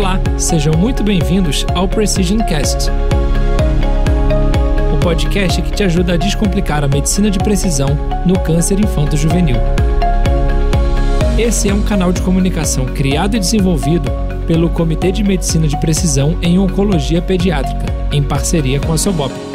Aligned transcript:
Olá, 0.00 0.18
sejam 0.38 0.72
muito 0.78 1.04
bem-vindos 1.04 1.66
ao 1.74 1.86
Precision 1.86 2.38
Cast. 2.46 2.90
O 4.94 4.98
podcast 4.98 5.60
que 5.60 5.72
te 5.72 5.82
ajuda 5.82 6.14
a 6.14 6.16
descomplicar 6.16 6.82
a 6.82 6.88
medicina 6.88 7.30
de 7.30 7.38
precisão 7.38 7.88
no 8.24 8.40
câncer 8.40 8.80
infanto-juvenil. 8.80 9.56
Esse 11.38 11.68
é 11.68 11.74
um 11.74 11.82
canal 11.82 12.14
de 12.14 12.22
comunicação 12.22 12.86
criado 12.86 13.36
e 13.36 13.40
desenvolvido 13.40 14.10
pelo 14.46 14.70
Comitê 14.70 15.12
de 15.12 15.22
Medicina 15.22 15.68
de 15.68 15.78
Precisão 15.78 16.38
em 16.40 16.58
Oncologia 16.58 17.20
Pediátrica, 17.20 17.84
em 18.10 18.22
parceria 18.22 18.80
com 18.80 18.94
a 18.94 18.96
Sobop. 18.96 19.49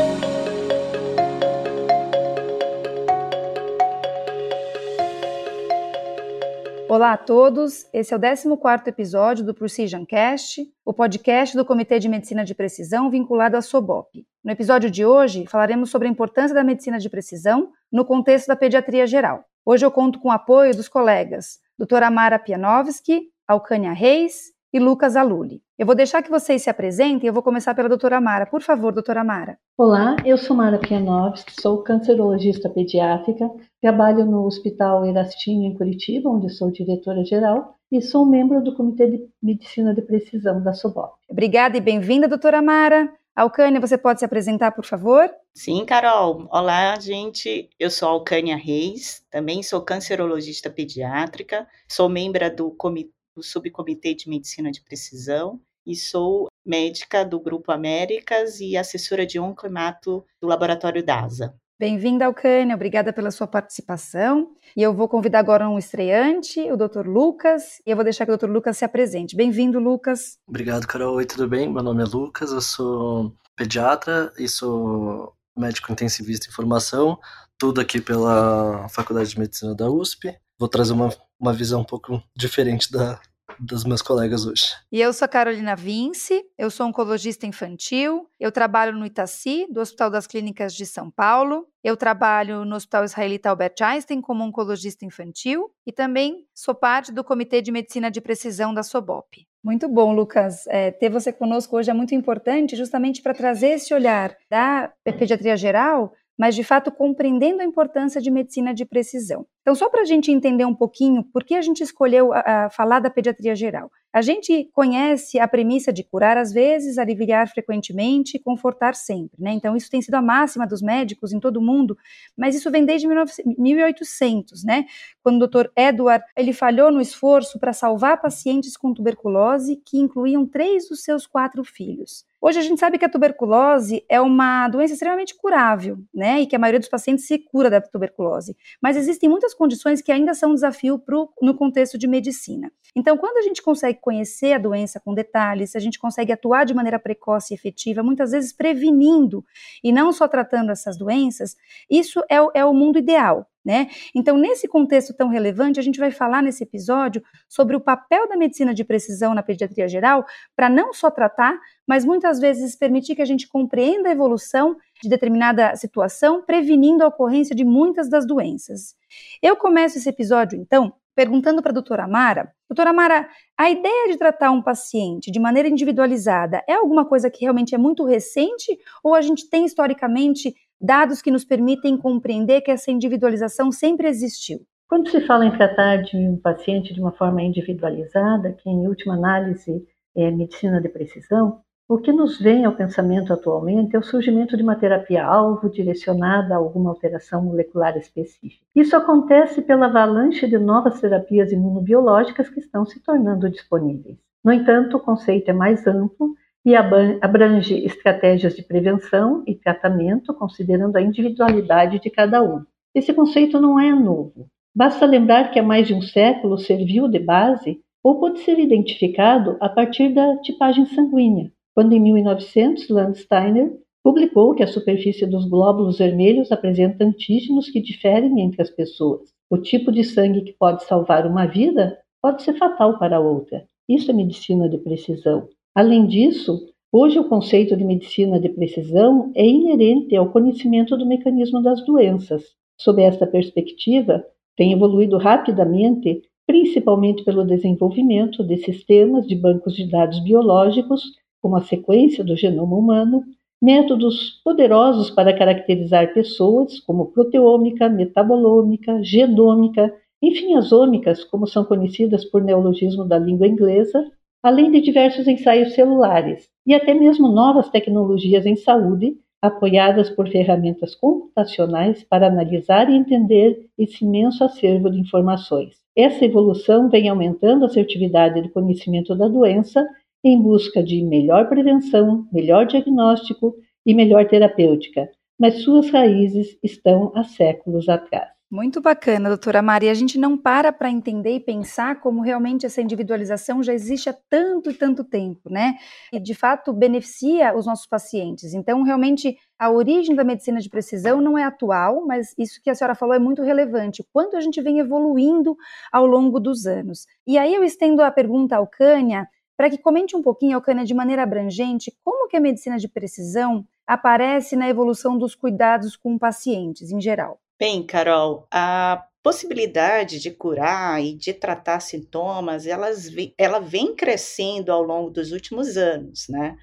Olá 7.06 7.14
a 7.14 7.18
todos, 7.18 7.86
esse 7.94 8.16
é 8.16 8.18
o 8.18 8.20
14º 8.20 8.88
episódio 8.88 9.46
do 9.46 9.54
Precision 9.54 10.04
Cast, 10.04 10.68
o 10.84 10.92
podcast 10.92 11.56
do 11.56 11.64
Comitê 11.64 12.00
de 12.00 12.10
Medicina 12.10 12.44
de 12.44 12.56
Precisão 12.56 13.12
vinculado 13.12 13.56
à 13.56 13.62
SOBOP. 13.62 14.26
No 14.44 14.52
episódio 14.52 14.90
de 14.90 15.06
hoje, 15.06 15.46
falaremos 15.46 15.92
sobre 15.92 16.08
a 16.08 16.12
importância 16.12 16.56
da 16.56 16.64
medicina 16.64 16.98
de 16.98 17.08
precisão 17.08 17.70
no 17.92 18.06
contexto 18.06 18.48
da 18.48 18.56
pediatria 18.56 19.06
geral. 19.06 19.46
Hoje 19.64 19.86
eu 19.86 19.92
conto 19.92 20.20
com 20.20 20.30
o 20.30 20.32
apoio 20.32 20.76
dos 20.76 20.90
colegas 20.90 21.60
doutora 21.78 22.10
Mara 22.10 22.40
Pianovski, 22.40 23.30
Alcânia 23.48 23.92
Reis 23.92 24.55
e 24.76 24.80
Lucas 24.80 25.16
Aluli. 25.16 25.62
Eu 25.80 25.86
vou 25.86 25.96
deixar 25.96 26.22
que 26.22 26.30
vocês 26.30 26.62
se 26.62 26.70
apresentem 26.70 27.26
e 27.26 27.30
eu 27.30 27.34
vou 27.34 27.42
começar 27.42 27.74
pela 27.74 27.88
doutora 27.88 28.20
Mara. 28.20 28.46
Por 28.46 28.62
favor, 28.62 28.92
doutora 28.92 29.24
Mara. 29.24 29.58
Olá, 29.78 30.18
eu 30.26 30.38
sou 30.38 30.54
Mara 30.54 30.78
Pianovski, 30.78 31.54
sou 31.62 31.82
cancerologista 31.82 32.70
pediátrica, 32.70 33.50
trabalho 33.82 34.26
no 34.26 34.46
Hospital 34.46 35.06
Erastinho 35.06 35.66
em 35.66 35.74
Curitiba, 35.78 36.30
onde 36.30 36.50
sou 36.50 36.70
diretora-geral, 36.70 37.78
e 37.90 38.02
sou 38.02 38.26
membro 38.26 38.62
do 38.62 38.76
Comitê 38.76 39.08
de 39.10 39.20
Medicina 39.42 39.96
de 39.96 40.02
Precisão 40.02 40.62
da 40.62 40.74
SOBOP. 40.74 41.14
Obrigada 41.30 41.78
e 41.78 41.80
bem-vinda, 41.80 42.28
doutora 42.28 42.62
Mara. 42.62 43.10
Alcânia, 43.34 43.80
você 43.80 43.98
pode 43.98 44.20
se 44.20 44.26
apresentar, 44.26 44.72
por 44.72 44.86
favor? 44.86 45.30
Sim, 45.54 45.86
Carol. 45.86 46.48
Olá, 46.52 47.00
gente. 47.00 47.70
Eu 47.80 47.90
sou 47.90 48.10
Alcânia 48.10 48.58
Reis, 48.58 49.24
também 49.32 49.64
sou 49.64 49.82
cancerologista 49.82 50.70
pediátrica, 50.70 51.66
sou 51.88 52.10
membro 52.10 52.54
do 52.54 52.72
Comitê 52.72 53.15
do 53.36 53.44
Subcomitê 53.44 54.14
de 54.14 54.30
Medicina 54.30 54.72
de 54.72 54.82
Precisão 54.82 55.60
e 55.86 55.96
sou 55.96 56.48
médica 56.66 57.24
do 57.24 57.40
Grupo 57.40 57.72
Américas 57.72 58.60
e 58.60 58.76
assessora 58.78 59.26
de 59.26 59.40
onclimato 59.40 60.26
do 60.42 60.48
Laboratório 60.48 61.04
DASA. 61.04 61.54
Bem-vinda, 61.78 62.26
Alcânia, 62.26 62.74
obrigada 62.74 63.12
pela 63.12 63.30
sua 63.30 63.46
participação. 63.46 64.56
E 64.78 64.82
eu 64.82 64.94
vou 64.94 65.10
convidar 65.10 65.40
agora 65.40 65.70
um 65.70 65.78
estreante, 65.78 66.62
o 66.72 66.78
Dr. 66.78 67.06
Lucas, 67.06 67.82
e 67.86 67.92
eu 67.92 67.98
vou 67.98 68.04
deixar 68.06 68.26
que 68.26 68.32
o 68.32 68.38
Dr. 68.38 68.50
Lucas 68.50 68.78
se 68.78 68.86
apresente. 68.86 69.36
Bem-vindo, 69.36 69.78
Lucas. 69.78 70.38
Obrigado, 70.48 70.88
Carol. 70.88 71.16
Oi, 71.16 71.26
tudo 71.26 71.50
bem? 71.50 71.72
Meu 71.72 71.84
nome 71.84 72.02
é 72.02 72.06
Lucas, 72.06 72.52
eu 72.52 72.62
sou 72.62 73.36
pediatra 73.58 74.32
e 74.40 74.48
sou 74.48 75.34
médico 75.58 75.92
intensivista 75.92 76.48
em 76.48 76.52
formação, 76.52 77.20
tudo 77.58 77.82
aqui 77.82 78.00
pela 78.00 78.88
Faculdade 78.90 79.30
de 79.30 79.40
Medicina 79.40 79.76
da 79.76 79.90
USP. 79.90 80.34
Vou 80.58 80.70
trazer 80.70 80.94
uma 80.94 81.10
uma 81.40 81.54
visão 81.54 81.82
um 81.82 81.86
pouco 81.86 82.22
diferente 82.36 82.92
da, 82.92 83.20
dos 83.60 83.84
meus 83.84 84.02
colegas 84.02 84.46
hoje. 84.46 84.68
E 84.92 85.00
eu 85.00 85.12
sou 85.14 85.26
a 85.26 85.30
Carolina 85.30 85.76
Vince, 85.76 86.44
eu 86.58 86.70
sou 86.72 86.88
oncologista 86.88 87.46
infantil, 87.46 88.28
eu 88.40 88.52
trabalho 88.52 88.94
no 88.98 89.06
Itaci, 89.06 89.68
do 89.70 89.82
Hospital 89.82 90.10
das 90.10 90.28
Clínicas 90.28 90.74
de 90.74 90.86
São 90.86 91.12
Paulo, 91.12 91.68
eu 91.84 91.96
trabalho 91.96 92.66
no 92.66 92.76
Hospital 92.76 93.06
Israelita 93.06 93.50
Albert 93.50 93.76
Einstein 93.82 94.22
como 94.22 94.44
oncologista 94.44 95.06
infantil 95.06 95.70
e 95.86 95.92
também 95.92 96.46
sou 96.54 96.74
parte 96.74 97.12
do 97.12 97.24
Comitê 97.24 97.62
de 97.62 97.72
Medicina 97.72 98.10
de 98.10 98.22
Precisão 98.22 98.74
da 98.74 98.84
SOBOP. 98.84 99.46
Muito 99.64 99.88
bom, 99.88 100.14
Lucas. 100.14 100.68
É, 100.68 100.92
ter 100.92 101.10
você 101.10 101.34
conosco 101.34 101.76
hoje 101.76 101.90
é 101.90 101.94
muito 101.94 102.14
importante, 102.14 102.76
justamente 102.76 103.22
para 103.22 103.34
trazer 103.34 103.70
esse 103.70 103.94
olhar 103.94 104.36
da 104.50 104.92
pediatria 105.04 105.58
geral 105.58 106.14
mas 106.38 106.56
de 106.56 106.64
fato 106.64 106.92
compreendendo 106.92 107.62
a 107.62 107.66
importância 107.66 108.22
de 108.22 108.30
medicina 108.30 108.74
de 108.74 108.86
precisão. 108.86 109.46
Então, 109.66 109.74
só 109.74 109.90
para 109.90 110.02
a 110.02 110.06
gente 110.06 110.32
entender 110.32 110.64
um 110.64 110.76
pouquinho 110.76 111.24
por 111.24 111.44
que 111.44 111.56
a 111.56 111.62
gente 111.62 111.82
escolheu 111.82 112.32
a, 112.32 112.66
a 112.66 112.70
falar 112.70 113.00
da 113.00 113.10
pediatria 113.10 113.56
geral. 113.56 113.90
A 114.14 114.22
gente 114.22 114.70
conhece 114.72 115.40
a 115.40 115.48
premissa 115.48 115.92
de 115.92 116.04
curar 116.04 116.38
às 116.38 116.54
vezes, 116.54 117.00
aliviar 117.00 117.50
frequentemente 117.50 118.38
confortar 118.38 118.94
sempre, 118.94 119.42
né? 119.42 119.54
Então, 119.54 119.76
isso 119.76 119.90
tem 119.90 120.04
sido 120.04 120.14
a 120.14 120.22
máxima 120.22 120.68
dos 120.68 120.84
médicos 120.84 121.34
em 121.34 121.40
todo 121.40 121.58
o 121.58 121.62
mundo, 121.64 121.98
mas 122.38 122.56
isso 122.56 122.70
vem 122.70 122.86
desde 122.86 123.08
1800, 123.08 124.64
né? 124.64 124.86
Quando 125.24 125.42
o 125.42 125.48
Dr. 125.48 125.72
Edward 125.76 126.24
ele 126.38 126.54
falhou 126.54 126.92
no 126.92 127.02
esforço 127.02 127.60
para 127.60 127.74
salvar 127.74 128.22
pacientes 128.22 128.78
com 128.78 128.94
tuberculose 128.94 129.82
que 129.84 129.98
incluíam 129.98 130.46
três 130.46 130.88
dos 130.88 131.04
seus 131.04 131.26
quatro 131.26 131.64
filhos. 131.64 132.24
Hoje 132.48 132.60
a 132.60 132.62
gente 132.62 132.80
sabe 132.80 133.00
que 133.00 133.06
a 133.06 133.10
tuberculose 133.10 134.06
é 134.08 134.22
uma 134.22 134.68
doença 134.68 134.94
extremamente 134.94 135.34
curável, 135.36 135.98
né? 136.14 136.42
E 136.42 136.46
que 136.46 136.56
a 136.56 136.60
maioria 136.60 136.80
dos 136.80 136.88
pacientes 136.88 137.26
se 137.26 137.40
cura 137.40 137.72
da 137.72 137.82
tuberculose. 137.82 138.56
Mas 138.80 138.96
existem 138.96 139.28
muitas 139.28 139.55
condições 139.56 140.02
que 140.02 140.12
ainda 140.12 140.34
são 140.34 140.52
um 140.52 140.54
desafio 140.54 141.00
pro, 141.00 141.30
no 141.42 141.56
contexto 141.56 141.98
de 141.98 142.08
medicina. 142.08 142.72
Então, 142.96 143.18
quando 143.18 143.38
a 143.38 143.42
gente 143.42 143.62
consegue 143.62 144.00
conhecer 144.00 144.54
a 144.54 144.58
doença 144.58 145.00
com 145.00 145.14
detalhes, 145.14 145.76
a 145.76 145.80
gente 145.80 146.00
consegue 146.00 146.32
atuar 146.32 146.66
de 146.66 146.74
maneira 146.74 147.00
precoce 147.00 147.54
e 147.54 147.56
efetiva, 147.56 148.04
muitas 148.04 148.32
vezes 148.32 148.54
prevenindo 148.54 149.44
e 149.84 149.92
não 149.92 150.12
só 150.14 150.28
tratando 150.28 150.72
essas 150.72 150.98
doenças, 150.98 151.56
isso 151.90 152.22
é, 152.30 152.38
é 152.54 152.66
o 152.66 152.74
mundo 152.74 153.00
ideal. 153.00 153.50
Né? 153.66 153.88
Então, 154.14 154.38
nesse 154.38 154.68
contexto 154.68 155.12
tão 155.12 155.28
relevante, 155.28 155.80
a 155.80 155.84
gente 155.84 156.00
vai 156.00 156.12
falar 156.12 156.44
nesse 156.44 156.64
episódio 156.64 157.24
sobre 157.50 157.76
o 157.76 157.82
papel 157.82 158.30
da 158.30 158.38
medicina 158.38 158.76
de 158.76 158.84
precisão 158.84 159.34
na 159.34 159.42
pediatria 159.42 159.88
geral 159.88 160.24
para 160.56 160.70
não 160.70 160.94
só 160.94 161.10
tratar, 161.10 161.60
mas 161.88 162.06
muitas 162.06 162.40
vezes 162.40 162.76
permitir 162.76 163.16
que 163.16 163.24
a 163.24 163.26
gente 163.26 163.48
compreenda 163.48 164.10
a 164.10 164.12
evolução 164.12 164.78
de 165.02 165.10
determinada 165.10 165.76
situação, 165.76 166.44
prevenindo 166.44 167.04
a 167.04 167.08
ocorrência 167.08 167.56
de 167.56 167.66
muitas 167.66 168.08
das 168.08 168.28
doenças. 168.28 168.96
Eu 169.42 169.58
começo 169.58 169.98
esse 169.98 170.10
episódio, 170.10 170.60
então, 170.60 170.94
perguntando 171.16 171.62
para 171.62 171.72
a 171.72 171.74
doutora 171.74 172.08
Mara: 172.08 172.54
Doutora 172.70 172.92
Mara, 172.92 173.30
a 173.58 173.70
ideia 173.70 174.10
de 174.12 174.18
tratar 174.18 174.52
um 174.52 174.62
paciente 174.62 175.32
de 175.32 175.40
maneira 175.40 175.70
individualizada 175.70 176.64
é 176.68 176.74
alguma 176.74 177.06
coisa 177.06 177.30
que 177.30 177.42
realmente 177.42 177.74
é 177.74 177.78
muito 177.78 178.04
recente 178.04 178.78
ou 179.04 179.16
a 179.16 179.22
gente 179.22 179.50
tem 179.50 179.66
historicamente 179.66 180.54
dados 180.80 181.22
que 181.22 181.32
nos 181.32 181.46
permitem 181.46 181.98
compreender 181.98 182.62
que 182.62 182.72
essa 182.72 182.92
individualização 182.92 183.72
sempre 183.72 184.08
existiu. 184.08 184.60
Quando 184.88 185.10
se 185.10 185.22
fala 185.22 185.46
em 185.46 185.52
tratar 185.52 186.04
de 186.04 186.16
um 186.16 186.38
paciente 186.38 186.94
de 186.94 187.02
uma 187.02 187.12
forma 187.12 187.42
individualizada, 187.42 188.54
que 188.54 188.70
em 188.70 188.88
última 188.88 189.16
análise 189.16 189.84
é 190.16 190.30
medicina 190.30 190.80
de 190.80 190.90
precisão, 190.90 191.60
o 191.88 192.00
que 192.00 192.12
nos 192.12 192.40
vem 192.40 192.66
ao 192.66 192.76
pensamento 192.76 193.32
atualmente 193.32 193.96
é 193.96 194.00
o 194.00 194.04
surgimento 194.04 194.58
de 194.58 194.64
uma 194.64 194.76
terapia-alvo 194.76 195.70
direcionada 195.70 196.56
a 196.56 196.58
alguma 196.58 196.90
alteração 196.90 197.44
molecular 197.44 197.96
específica. 197.96 198.66
Isso 198.76 198.96
acontece 198.96 199.62
pela 199.62 199.86
avalanche 199.86 200.48
de 200.48 200.58
novas 200.58 201.00
terapias 201.00 201.52
imunobiológicas 201.52 202.50
que 202.50 202.60
estão 202.60 202.86
se 202.86 203.00
tornando 203.02 203.50
disponíveis. 203.52 204.18
No 204.44 204.52
entanto, 204.52 204.98
o 204.98 205.00
conceito 205.00 205.50
é 205.50 205.54
mais 205.54 205.86
amplo 205.86 206.36
e 206.66 206.76
abrange 206.76 207.86
estratégias 207.86 208.56
de 208.56 208.64
prevenção 208.64 209.44
e 209.46 209.54
tratamento, 209.54 210.34
considerando 210.34 210.96
a 210.96 211.02
individualidade 211.02 212.00
de 212.00 212.10
cada 212.10 212.42
um. 212.42 212.64
Esse 212.94 213.14
conceito 213.14 213.62
não 213.62 213.80
é 213.80 213.94
novo. 213.94 214.48
Basta 214.76 215.06
lembrar 215.06 215.52
que 215.52 215.60
há 215.60 215.64
mais 215.64 215.88
de 215.88 215.94
um 215.94 216.02
século 216.02 216.58
serviu 216.58 217.08
de 217.08 217.20
base 217.20 217.80
ou 218.04 218.20
pode 218.20 218.40
ser 218.40 218.58
identificado 218.60 219.58
a 219.62 219.70
partir 219.70 220.14
da 220.14 220.38
tipagem 220.38 220.86
sanguínea, 220.88 221.52
quando 221.76 221.94
em 221.94 222.00
1900 222.00 222.90
Landsteiner 222.90 223.72
publicou 224.04 224.54
que 224.54 224.64
a 224.64 224.68
superfície 224.68 225.26
dos 225.26 225.48
glóbulos 225.48 225.98
vermelhos 225.98 226.52
apresenta 226.52 227.04
antígenos 227.04 227.70
que 227.70 227.82
diferem 227.82 228.42
entre 228.42 228.62
as 228.62 228.70
pessoas. 228.70 229.30
O 229.50 229.58
tipo 229.58 229.92
de 229.92 230.04
sangue 230.04 230.42
que 230.42 230.54
pode 230.54 230.84
salvar 230.86 231.28
uma 231.28 231.46
vida 231.46 231.98
pode 232.22 232.42
ser 232.44 232.54
fatal 232.54 232.98
para 232.98 233.20
outra. 233.20 233.66
Isso 233.88 234.10
é 234.10 234.14
medicina 234.14 234.68
de 234.68 234.78
precisão. 234.80 235.48
Além 235.76 236.08
disso, 236.08 236.70
hoje 236.90 237.20
o 237.20 237.28
conceito 237.28 237.76
de 237.76 237.84
medicina 237.84 238.40
de 238.40 238.48
precisão 238.48 239.34
é 239.36 239.46
inerente 239.46 240.16
ao 240.16 240.32
conhecimento 240.32 240.96
do 240.96 241.06
mecanismo 241.06 241.62
das 241.62 241.86
doenças. 241.86 242.46
Sob 242.80 243.02
esta 243.02 243.28
perspectiva, 243.28 244.24
tem 244.56 244.72
evoluído 244.72 245.18
rapidamente, 245.18 246.22
principalmente 246.48 247.26
pelo 247.26 247.44
desenvolvimento 247.44 248.42
de 248.42 248.56
sistemas 248.56 249.28
de 249.28 249.36
bancos 249.36 249.76
de 249.76 249.92
dados 249.92 250.24
biológicos, 250.24 251.04
como 251.42 251.58
a 251.58 251.62
sequência 251.62 252.24
do 252.24 252.38
genoma 252.38 252.78
humano, 252.78 253.26
métodos 253.62 254.42
poderosos 254.46 255.10
para 255.10 255.38
caracterizar 255.38 256.14
pessoas, 256.14 256.80
como 256.80 257.12
proteômica, 257.12 257.90
metabolômica, 257.90 259.04
genômica, 259.04 259.94
enfim, 260.22 260.56
as 260.56 260.72
ômicas, 260.72 261.26
como 261.26 261.46
são 261.46 261.66
conhecidas 261.66 262.24
por 262.24 262.42
neologismo 262.42 263.04
da 263.04 263.20
língua 263.20 263.46
inglesa, 263.46 264.10
além 264.46 264.70
de 264.70 264.80
diversos 264.80 265.28
ensaios 265.28 265.74
celulares 265.74 266.48
e 266.68 266.76
até 266.76 266.94
mesmo 266.94 267.30
novas 267.30 267.68
tecnologias 267.68 268.46
em 268.46 268.56
saúde, 268.56 269.18
apoiadas 269.42 270.12
por 270.12 270.30
ferramentas 270.30 270.94
computacionais 270.94 272.04
para 272.04 272.28
analisar 272.28 272.88
e 272.88 272.96
entender 272.96 273.66
esse 273.76 274.06
imenso 274.06 274.44
acervo 274.44 274.92
de 274.92 275.00
informações. 275.00 275.78
Essa 275.98 276.26
evolução 276.26 276.90
vem 276.92 277.10
aumentando 277.10 277.64
a 277.64 277.66
assertividade 277.66 278.40
do 278.44 278.52
conhecimento 278.52 279.16
da 279.16 279.28
doença 279.28 279.84
em 280.24 280.40
busca 280.40 280.84
de 280.84 281.04
melhor 281.04 281.50
prevenção, 281.50 282.28
melhor 282.32 282.68
diagnóstico 282.68 283.56
e 283.84 283.96
melhor 283.96 284.28
terapêutica, 284.28 285.10
mas 285.40 285.64
suas 285.64 285.90
raízes 285.90 286.56
estão 286.62 287.12
há 287.16 287.24
séculos 287.24 287.90
atrás. 287.90 288.35
Muito 288.50 288.80
bacana, 288.80 289.28
doutora 289.28 289.62
Maria. 289.62 289.90
A 289.90 289.96
gente 289.96 290.20
não 290.20 290.38
para 290.38 290.72
para 290.72 290.90
entender 290.90 291.36
e 291.36 291.40
pensar 291.40 292.00
como 292.00 292.22
realmente 292.22 292.66
essa 292.66 292.80
individualização 292.80 293.64
já 293.64 293.74
existe 293.74 294.08
há 294.08 294.14
tanto 294.30 294.70
e 294.70 294.74
tanto 294.74 295.04
tempo, 295.04 295.50
né? 295.50 295.76
E 296.14 296.20
de 296.20 296.36
fato 296.36 296.72
beneficia 296.72 297.56
os 297.58 297.66
nossos 297.66 297.88
pacientes. 297.88 298.54
Então, 298.54 298.84
realmente, 298.84 299.36
a 299.58 299.72
origem 299.72 300.16
da 300.16 300.24
medicina 300.24 300.60
de 300.62 300.70
precisão 300.70 301.20
não 301.20 301.36
é 301.38 301.44
atual, 301.44 302.06
mas 302.06 302.36
isso 302.38 302.62
que 302.62 302.70
a 302.70 302.76
senhora 302.76 302.94
falou 302.94 303.16
é 303.16 303.20
muito 303.20 303.42
relevante. 303.42 304.06
Quanto 304.14 304.38
a 304.38 304.42
gente 304.42 304.62
vem 304.62 304.78
evoluindo 304.78 305.58
ao 305.92 306.06
longo 306.06 306.40
dos 306.40 306.68
anos. 306.68 307.08
E 307.26 307.40
aí 307.40 307.54
eu 307.54 307.64
estendo 307.64 308.04
a 308.04 308.12
pergunta 308.12 308.56
ao 308.56 308.68
Cânia 308.68 309.28
para 309.58 309.70
que 309.72 309.78
comente 309.78 310.16
um 310.16 310.22
pouquinho, 310.22 310.56
Alcânia, 310.56 310.86
de 310.86 310.94
maneira 310.94 311.24
abrangente, 311.24 311.92
como 312.04 312.28
que 312.28 312.38
a 312.38 312.42
medicina 312.42 312.78
de 312.78 312.88
precisão 312.88 313.66
aparece 313.88 314.56
na 314.56 314.70
evolução 314.70 315.18
dos 315.18 315.34
cuidados 315.34 315.96
com 315.96 316.18
pacientes 316.18 316.92
em 316.92 317.02
geral. 317.02 317.40
Bem, 317.58 317.86
Carol, 317.86 318.46
a 318.52 319.06
possibilidade 319.24 320.20
de 320.20 320.30
curar 320.30 321.02
e 321.02 321.16
de 321.16 321.34
tratar 321.34 321.80
sintomas, 321.80 322.68
elas, 322.68 323.10
ela 323.38 323.60
vem 323.60 323.96
crescendo 323.96 324.72
ao 324.72 324.84
longo 324.84 325.10
dos 325.10 325.32
últimos 325.32 325.78
anos, 325.78 326.28
né? 326.28 326.58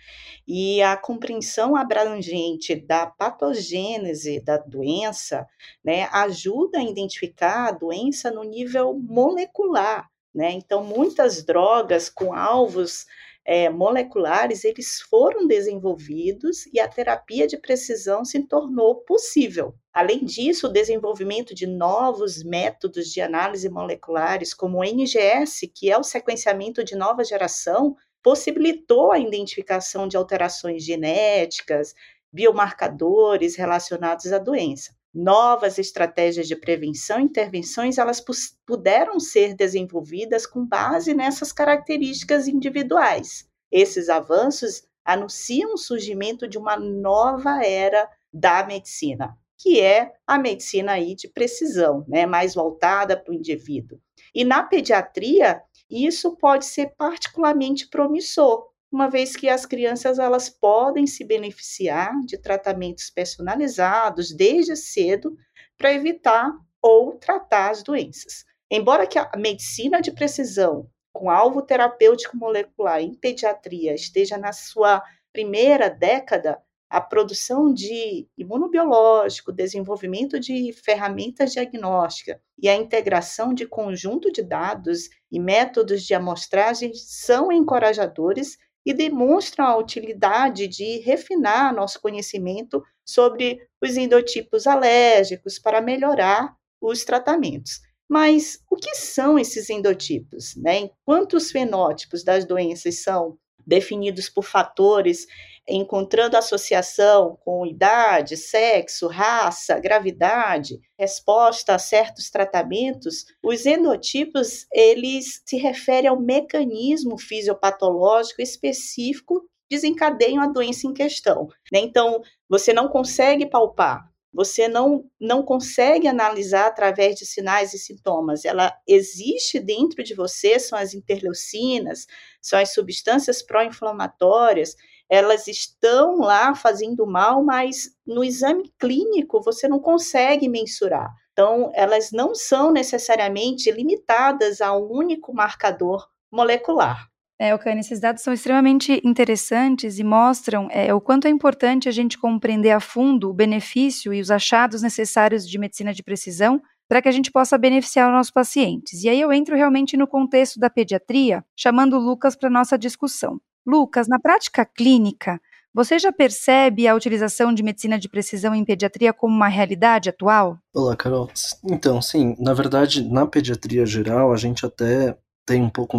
E 0.46 0.82
a 0.82 0.96
compreensão 0.96 1.74
abrangente 1.74 2.74
da 2.76 3.06
patogênese 3.06 4.40
da 4.44 4.58
doença, 4.58 5.46
né, 5.82 6.04
ajuda 6.12 6.78
a 6.78 6.84
identificar 6.84 7.68
a 7.68 7.72
doença 7.72 8.30
no 8.30 8.44
nível 8.44 8.92
molecular, 8.94 10.08
né? 10.34 10.52
Então, 10.52 10.84
muitas 10.84 11.42
drogas 11.42 12.10
com 12.10 12.34
alvos 12.34 13.06
é, 13.44 13.68
moleculares, 13.68 14.64
eles 14.64 15.00
foram 15.00 15.46
desenvolvidos 15.46 16.66
e 16.72 16.78
a 16.78 16.86
terapia 16.86 17.46
de 17.46 17.56
precisão 17.56 18.24
se 18.24 18.40
tornou 18.46 18.96
possível. 18.96 19.74
Além 19.92 20.24
disso, 20.24 20.68
o 20.68 20.72
desenvolvimento 20.72 21.54
de 21.54 21.66
novos 21.66 22.42
métodos 22.42 23.08
de 23.12 23.20
análise 23.20 23.68
moleculares, 23.68 24.54
como 24.54 24.78
o 24.78 24.84
NGS, 24.84 25.66
que 25.68 25.90
é 25.90 25.98
o 25.98 26.04
sequenciamento 26.04 26.84
de 26.84 26.94
nova 26.94 27.24
geração, 27.24 27.96
possibilitou 28.22 29.12
a 29.12 29.18
identificação 29.18 30.06
de 30.06 30.16
alterações 30.16 30.84
genéticas, 30.84 31.94
biomarcadores 32.32 33.56
relacionados 33.56 34.32
à 34.32 34.38
doença 34.38 34.94
novas 35.14 35.78
estratégias 35.78 36.48
de 36.48 36.56
prevenção 36.56 37.20
e 37.20 37.24
intervenções, 37.24 37.98
elas 37.98 38.24
puderam 38.66 39.20
ser 39.20 39.54
desenvolvidas 39.54 40.46
com 40.46 40.66
base 40.66 41.12
nessas 41.14 41.52
características 41.52 42.48
individuais. 42.48 43.46
Esses 43.70 44.08
avanços 44.08 44.84
anunciam 45.04 45.74
o 45.74 45.78
surgimento 45.78 46.48
de 46.48 46.58
uma 46.58 46.76
nova 46.76 47.64
era 47.64 48.08
da 48.32 48.64
medicina, 48.64 49.36
que 49.58 49.80
é 49.80 50.12
a 50.26 50.38
medicina 50.38 50.92
aí 50.92 51.14
de 51.14 51.28
precisão, 51.28 52.04
né, 52.08 52.24
mais 52.24 52.54
voltada 52.54 53.16
para 53.16 53.32
o 53.32 53.34
indivíduo. 53.34 54.00
E 54.34 54.44
na 54.44 54.62
pediatria, 54.62 55.62
isso 55.90 56.36
pode 56.36 56.64
ser 56.64 56.94
particularmente 56.96 57.88
promissor, 57.88 58.71
uma 58.92 59.08
vez 59.08 59.34
que 59.34 59.48
as 59.48 59.64
crianças 59.64 60.18
elas 60.18 60.50
podem 60.50 61.06
se 61.06 61.24
beneficiar 61.24 62.12
de 62.26 62.36
tratamentos 62.36 63.08
personalizados 63.08 64.30
desde 64.32 64.76
cedo 64.76 65.34
para 65.78 65.94
evitar 65.94 66.52
ou 66.82 67.12
tratar 67.12 67.70
as 67.70 67.82
doenças. 67.82 68.44
Embora 68.70 69.06
que 69.06 69.18
a 69.18 69.30
medicina 69.36 70.00
de 70.02 70.12
precisão 70.12 70.86
com 71.12 71.30
alvo 71.30 71.62
terapêutico 71.62 72.36
molecular 72.36 73.00
em 73.00 73.14
pediatria 73.14 73.94
esteja 73.94 74.36
na 74.36 74.52
sua 74.52 75.02
primeira 75.32 75.88
década, 75.88 76.58
a 76.88 77.00
produção 77.00 77.72
de 77.72 78.28
imunobiológico, 78.36 79.50
desenvolvimento 79.50 80.38
de 80.38 80.74
ferramentas 80.74 81.52
diagnósticas 81.52 82.36
e 82.58 82.68
a 82.68 82.76
integração 82.76 83.54
de 83.54 83.66
conjunto 83.66 84.30
de 84.30 84.42
dados 84.42 85.08
e 85.30 85.40
métodos 85.40 86.02
de 86.02 86.12
amostragem 86.12 86.92
são 86.94 87.50
encorajadores 87.50 88.58
e 88.84 88.92
demonstram 88.92 89.66
a 89.66 89.76
utilidade 89.76 90.66
de 90.66 90.98
refinar 90.98 91.74
nosso 91.74 92.00
conhecimento 92.00 92.82
sobre 93.04 93.58
os 93.80 93.96
endotipos 93.96 94.66
alérgicos 94.66 95.58
para 95.58 95.80
melhorar 95.80 96.54
os 96.80 97.04
tratamentos. 97.04 97.80
Mas 98.08 98.58
o 98.70 98.76
que 98.76 98.94
são 98.94 99.38
esses 99.38 99.70
endotipos? 99.70 100.54
Né? 100.56 100.90
Quantos 101.04 101.50
fenótipos 101.50 102.22
das 102.22 102.44
doenças 102.44 103.02
são 103.02 103.38
definidos 103.66 104.28
por 104.28 104.44
fatores 104.44 105.26
encontrando 105.68 106.36
associação 106.36 107.38
com 107.44 107.66
idade, 107.66 108.36
sexo, 108.36 109.06
raça, 109.06 109.78
gravidade, 109.78 110.80
resposta 110.98 111.74
a 111.74 111.78
certos 111.78 112.30
tratamentos, 112.30 113.26
os 113.42 113.64
endotipos 113.64 114.66
eles 114.72 115.42
se 115.46 115.56
referem 115.56 116.08
ao 116.08 116.20
mecanismo 116.20 117.18
fisiopatológico 117.18 118.42
específico 118.42 119.40
que 119.40 119.76
desencadeiam 119.76 120.42
a 120.42 120.48
doença 120.48 120.86
em 120.86 120.92
questão. 120.92 121.48
Né? 121.72 121.80
Então, 121.80 122.20
você 122.48 122.72
não 122.72 122.88
consegue 122.88 123.46
palpar, 123.46 124.11
você 124.32 124.66
não, 124.66 125.04
não 125.20 125.42
consegue 125.42 126.08
analisar 126.08 126.66
através 126.66 127.16
de 127.16 127.26
sinais 127.26 127.74
e 127.74 127.78
sintomas. 127.78 128.44
Ela 128.44 128.74
existe 128.86 129.60
dentro 129.60 130.02
de 130.02 130.14
você, 130.14 130.58
são 130.58 130.78
as 130.78 130.94
interleucinas, 130.94 132.06
são 132.40 132.58
as 132.58 132.72
substâncias 132.72 133.42
pró-inflamatórias, 133.42 134.74
elas 135.08 135.46
estão 135.46 136.20
lá 136.20 136.54
fazendo 136.54 137.06
mal, 137.06 137.44
mas 137.44 137.90
no 138.06 138.24
exame 138.24 138.72
clínico 138.78 139.42
você 139.42 139.68
não 139.68 139.78
consegue 139.78 140.48
mensurar. 140.48 141.14
Então, 141.32 141.70
elas 141.74 142.12
não 142.12 142.34
são 142.34 142.72
necessariamente 142.72 143.70
limitadas 143.70 144.62
a 144.62 144.74
um 144.74 144.90
único 144.90 145.34
marcador 145.34 146.08
molecular. 146.30 147.11
É, 147.42 147.52
Ocane, 147.52 147.80
esses 147.80 147.98
dados 147.98 148.22
são 148.22 148.32
extremamente 148.32 149.02
interessantes 149.04 149.98
e 149.98 150.04
mostram 150.04 150.68
é, 150.70 150.94
o 150.94 151.00
quanto 151.00 151.26
é 151.26 151.28
importante 151.28 151.88
a 151.88 151.90
gente 151.90 152.16
compreender 152.16 152.70
a 152.70 152.78
fundo 152.78 153.28
o 153.28 153.34
benefício 153.34 154.14
e 154.14 154.20
os 154.20 154.30
achados 154.30 154.80
necessários 154.80 155.44
de 155.48 155.58
medicina 155.58 155.92
de 155.92 156.04
precisão 156.04 156.62
para 156.88 157.02
que 157.02 157.08
a 157.08 157.10
gente 157.10 157.32
possa 157.32 157.58
beneficiar 157.58 158.06
os 158.06 158.14
nossos 158.14 158.30
pacientes. 158.30 159.02
E 159.02 159.08
aí 159.08 159.20
eu 159.20 159.32
entro 159.32 159.56
realmente 159.56 159.96
no 159.96 160.06
contexto 160.06 160.60
da 160.60 160.70
pediatria, 160.70 161.44
chamando 161.56 161.96
o 161.96 161.98
Lucas 161.98 162.36
para 162.36 162.48
nossa 162.48 162.78
discussão. 162.78 163.40
Lucas, 163.66 164.06
na 164.06 164.20
prática 164.20 164.64
clínica, 164.64 165.40
você 165.74 165.98
já 165.98 166.12
percebe 166.12 166.86
a 166.86 166.94
utilização 166.94 167.52
de 167.52 167.64
medicina 167.64 167.98
de 167.98 168.08
precisão 168.08 168.54
em 168.54 168.64
pediatria 168.64 169.12
como 169.12 169.34
uma 169.34 169.48
realidade 169.48 170.08
atual? 170.08 170.60
Olá, 170.72 170.94
Carol. 170.94 171.28
Então, 171.64 172.00
sim, 172.00 172.36
na 172.38 172.54
verdade, 172.54 173.02
na 173.02 173.26
pediatria 173.26 173.84
geral, 173.84 174.32
a 174.32 174.36
gente 174.36 174.64
até 174.64 175.18
tem 175.44 175.60
um 175.60 175.70
pouco 175.70 175.98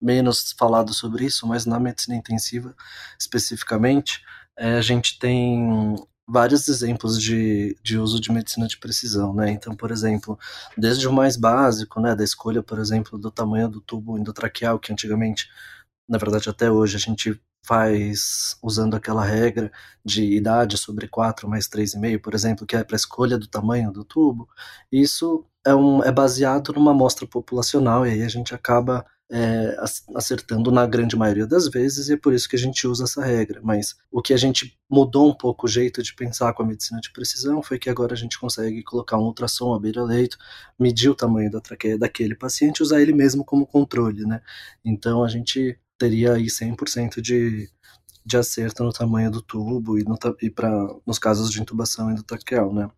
menos 0.00 0.52
falado 0.58 0.92
sobre 0.92 1.24
isso, 1.24 1.46
mas 1.46 1.66
na 1.66 1.80
medicina 1.80 2.16
intensiva 2.16 2.74
especificamente, 3.18 4.22
é, 4.56 4.74
a 4.76 4.82
gente 4.82 5.18
tem 5.18 5.96
vários 6.28 6.68
exemplos 6.68 7.20
de, 7.22 7.76
de 7.82 7.98
uso 7.98 8.20
de 8.20 8.32
medicina 8.32 8.66
de 8.66 8.78
precisão, 8.78 9.32
né? 9.32 9.50
Então, 9.50 9.76
por 9.76 9.90
exemplo, 9.90 10.38
desde 10.76 11.06
o 11.06 11.12
mais 11.12 11.36
básico, 11.36 12.00
né, 12.00 12.16
da 12.16 12.24
escolha, 12.24 12.62
por 12.62 12.78
exemplo, 12.78 13.18
do 13.18 13.30
tamanho 13.30 13.68
do 13.68 13.80
tubo 13.80 14.18
endotraqueal, 14.18 14.78
que 14.78 14.92
antigamente 14.92 15.48
na 16.08 16.18
verdade 16.18 16.48
até 16.48 16.70
hoje 16.70 16.96
a 16.96 17.00
gente 17.00 17.40
faz 17.64 18.56
usando 18.62 18.94
aquela 18.94 19.24
regra 19.24 19.72
de 20.04 20.22
idade 20.36 20.78
sobre 20.78 21.08
4 21.08 21.48
mais 21.48 21.68
3,5, 21.68 22.20
por 22.20 22.34
exemplo, 22.34 22.64
que 22.66 22.76
é 22.76 22.84
para 22.84 22.96
escolha 22.96 23.36
do 23.36 23.48
tamanho 23.48 23.90
do 23.92 24.04
tubo, 24.04 24.48
isso 24.90 25.44
é, 25.66 25.74
um, 25.74 26.02
é 26.04 26.12
baseado 26.12 26.72
numa 26.72 26.92
amostra 26.92 27.26
populacional 27.26 28.06
e 28.06 28.10
aí 28.10 28.22
a 28.22 28.28
gente 28.28 28.54
acaba 28.54 29.04
é, 29.30 29.76
acertando 30.14 30.70
na 30.70 30.86
grande 30.86 31.16
maioria 31.16 31.46
das 31.46 31.68
vezes 31.68 32.08
e 32.08 32.12
é 32.12 32.16
por 32.16 32.32
isso 32.32 32.48
que 32.48 32.56
a 32.56 32.58
gente 32.58 32.86
usa 32.86 33.04
essa 33.04 33.24
regra. 33.24 33.60
Mas 33.62 33.96
o 34.10 34.22
que 34.22 34.32
a 34.32 34.36
gente 34.36 34.78
mudou 34.88 35.30
um 35.30 35.34
pouco 35.34 35.66
o 35.66 35.68
jeito 35.68 36.02
de 36.02 36.14
pensar 36.14 36.52
com 36.52 36.62
a 36.62 36.66
medicina 36.66 37.00
de 37.00 37.12
precisão 37.12 37.62
foi 37.62 37.78
que 37.78 37.90
agora 37.90 38.14
a 38.14 38.16
gente 38.16 38.38
consegue 38.38 38.82
colocar 38.82 39.18
um 39.18 39.24
ultrassom 39.24 39.74
à 39.74 39.80
beira-leito, 39.80 40.38
medir 40.78 41.10
o 41.10 41.14
tamanho 41.14 41.50
da 41.50 41.60
traqueia 41.60 41.98
daquele 41.98 42.34
paciente 42.34 42.78
e 42.78 42.82
usar 42.82 43.00
ele 43.00 43.12
mesmo 43.12 43.44
como 43.44 43.66
controle, 43.66 44.24
né? 44.24 44.40
Então 44.84 45.24
a 45.24 45.28
gente 45.28 45.78
teria 45.98 46.34
aí 46.34 46.46
100% 46.46 47.20
de, 47.20 47.68
de 48.24 48.36
acerto 48.36 48.84
no 48.84 48.92
tamanho 48.92 49.30
do 49.30 49.42
tubo 49.42 49.98
e, 49.98 50.04
no, 50.04 50.16
e 50.42 50.50
pra, 50.50 50.70
nos 51.06 51.18
casos 51.18 51.50
de 51.50 51.60
intubação 51.60 52.10
endotraqueal, 52.10 52.72
né? 52.72 52.88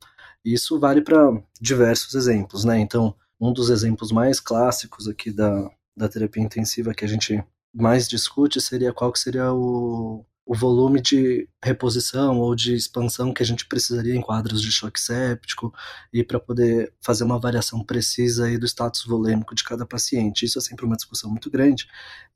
Isso 0.45 0.79
vale 0.79 1.01
para 1.03 1.43
diversos 1.61 2.15
exemplos, 2.15 2.65
né? 2.65 2.79
Então, 2.79 3.15
um 3.41 3.53
dos 3.53 3.71
exemplos 3.71 4.13
mais 4.13 4.41
clássicos 4.41 5.09
aqui 5.09 5.31
da, 5.31 5.71
da 5.99 6.09
terapia 6.09 6.43
intensiva 6.43 6.95
que 6.95 7.05
a 7.05 7.09
gente 7.09 7.43
mais 7.75 8.09
discute 8.09 8.61
seria 8.61 8.93
qual 8.93 9.13
que 9.13 9.19
seria 9.19 9.53
o, 9.53 10.25
o 10.47 10.55
volume 10.55 11.01
de 11.01 11.49
reposição 11.63 12.39
ou 12.39 12.55
de 12.55 12.75
expansão 12.75 13.35
que 13.35 13.43
a 13.43 13.47
gente 13.47 13.67
precisaria 13.67 14.15
em 14.15 14.21
quadros 14.21 14.63
de 14.63 14.73
choque 14.73 14.99
séptico 14.99 15.75
e 16.13 16.25
para 16.25 16.41
poder 16.41 16.95
fazer 17.03 17.25
uma 17.25 17.39
variação 17.39 17.85
precisa 17.85 18.47
aí 18.47 18.57
do 18.57 18.67
status 18.67 19.05
volêmico 19.05 19.55
de 19.55 19.63
cada 19.63 19.85
paciente. 19.85 20.47
Isso 20.47 20.59
é 20.59 20.63
sempre 20.63 20.87
uma 20.87 20.97
discussão 20.97 21.31
muito 21.31 21.51
grande. 21.51 21.87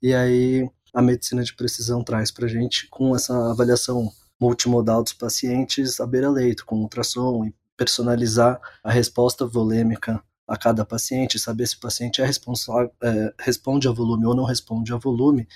E 0.01 0.13
aí 0.13 0.69
a 0.93 1.01
medicina 1.01 1.43
de 1.43 1.55
precisão 1.55 2.03
traz 2.03 2.29
para 2.29 2.45
a 2.45 2.49
gente 2.49 2.87
com 2.89 3.15
essa 3.15 3.51
avaliação 3.51 4.11
multimodal 4.39 5.01
dos 5.01 5.13
pacientes 5.13 5.99
à 5.99 6.05
beira-leito, 6.05 6.65
com 6.65 6.81
ultrassom 6.81 7.45
e 7.45 7.55
personalizar 7.75 8.59
a 8.83 8.91
resposta 8.91 9.45
volêmica 9.45 10.23
a 10.47 10.57
cada 10.57 10.85
paciente, 10.85 11.39
saber 11.39 11.67
se 11.67 11.75
o 11.75 11.79
paciente 11.79 12.21
é 12.21 12.25
responsável, 12.25 12.91
é, 13.01 13.33
responde 13.39 13.87
a 13.87 13.91
volume 13.91 14.25
ou 14.25 14.35
não 14.35 14.43
responde 14.43 14.93
a 14.93 14.97
volume, 14.97 15.47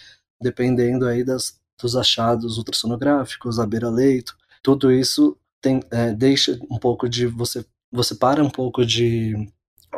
dependendo 0.41 1.05
aí 1.05 1.23
das, 1.23 1.59
dos 1.81 1.95
achados 1.95 2.57
ultrassonográficos, 2.57 3.59
à 3.59 3.65
beira-leito. 3.65 4.35
Tudo 4.63 4.91
isso 4.91 5.37
tem, 5.61 5.81
é, 5.91 6.13
deixa 6.13 6.59
um 6.69 6.77
pouco 6.77 7.09
de 7.09 7.27
você, 7.27 7.65
você 7.91 8.15
para 8.15 8.43
um 8.43 8.49
pouco 8.49 8.85
de 8.85 9.47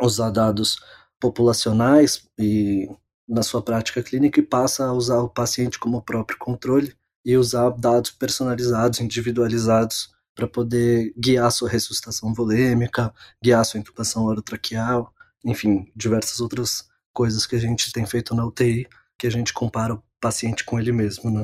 usar 0.02 0.30
dados 0.30 0.78
populacionais 1.20 2.24
e 2.38 2.88
na 3.28 3.42
sua 3.42 3.62
prática 3.62 4.02
clínica 4.02 4.40
e 4.40 4.42
passa 4.44 4.86
a 4.86 4.92
usar 4.92 5.20
o 5.20 5.28
paciente 5.28 5.78
como 5.78 6.02
próprio 6.02 6.38
controle 6.38 6.94
e 7.24 7.36
usar 7.36 7.70
dados 7.70 8.10
personalizados, 8.10 9.00
individualizados 9.00 10.10
para 10.40 10.48
poder 10.48 11.12
guiar 11.18 11.52
sua 11.52 11.68
ressuscitação 11.68 12.32
volêmica, 12.32 13.12
guiar 13.44 13.62
sua 13.62 13.78
intubação 13.78 14.24
orotraqueal, 14.24 15.12
enfim, 15.44 15.92
diversas 15.94 16.40
outras 16.40 16.88
coisas 17.12 17.46
que 17.46 17.56
a 17.56 17.58
gente 17.58 17.92
tem 17.92 18.06
feito 18.06 18.34
na 18.34 18.46
UTI, 18.46 18.88
que 19.18 19.26
a 19.26 19.30
gente 19.30 19.52
compara 19.52 19.94
o 19.94 20.02
paciente 20.18 20.64
com 20.64 20.80
ele 20.80 20.92
mesmo, 20.92 21.30
né? 21.30 21.42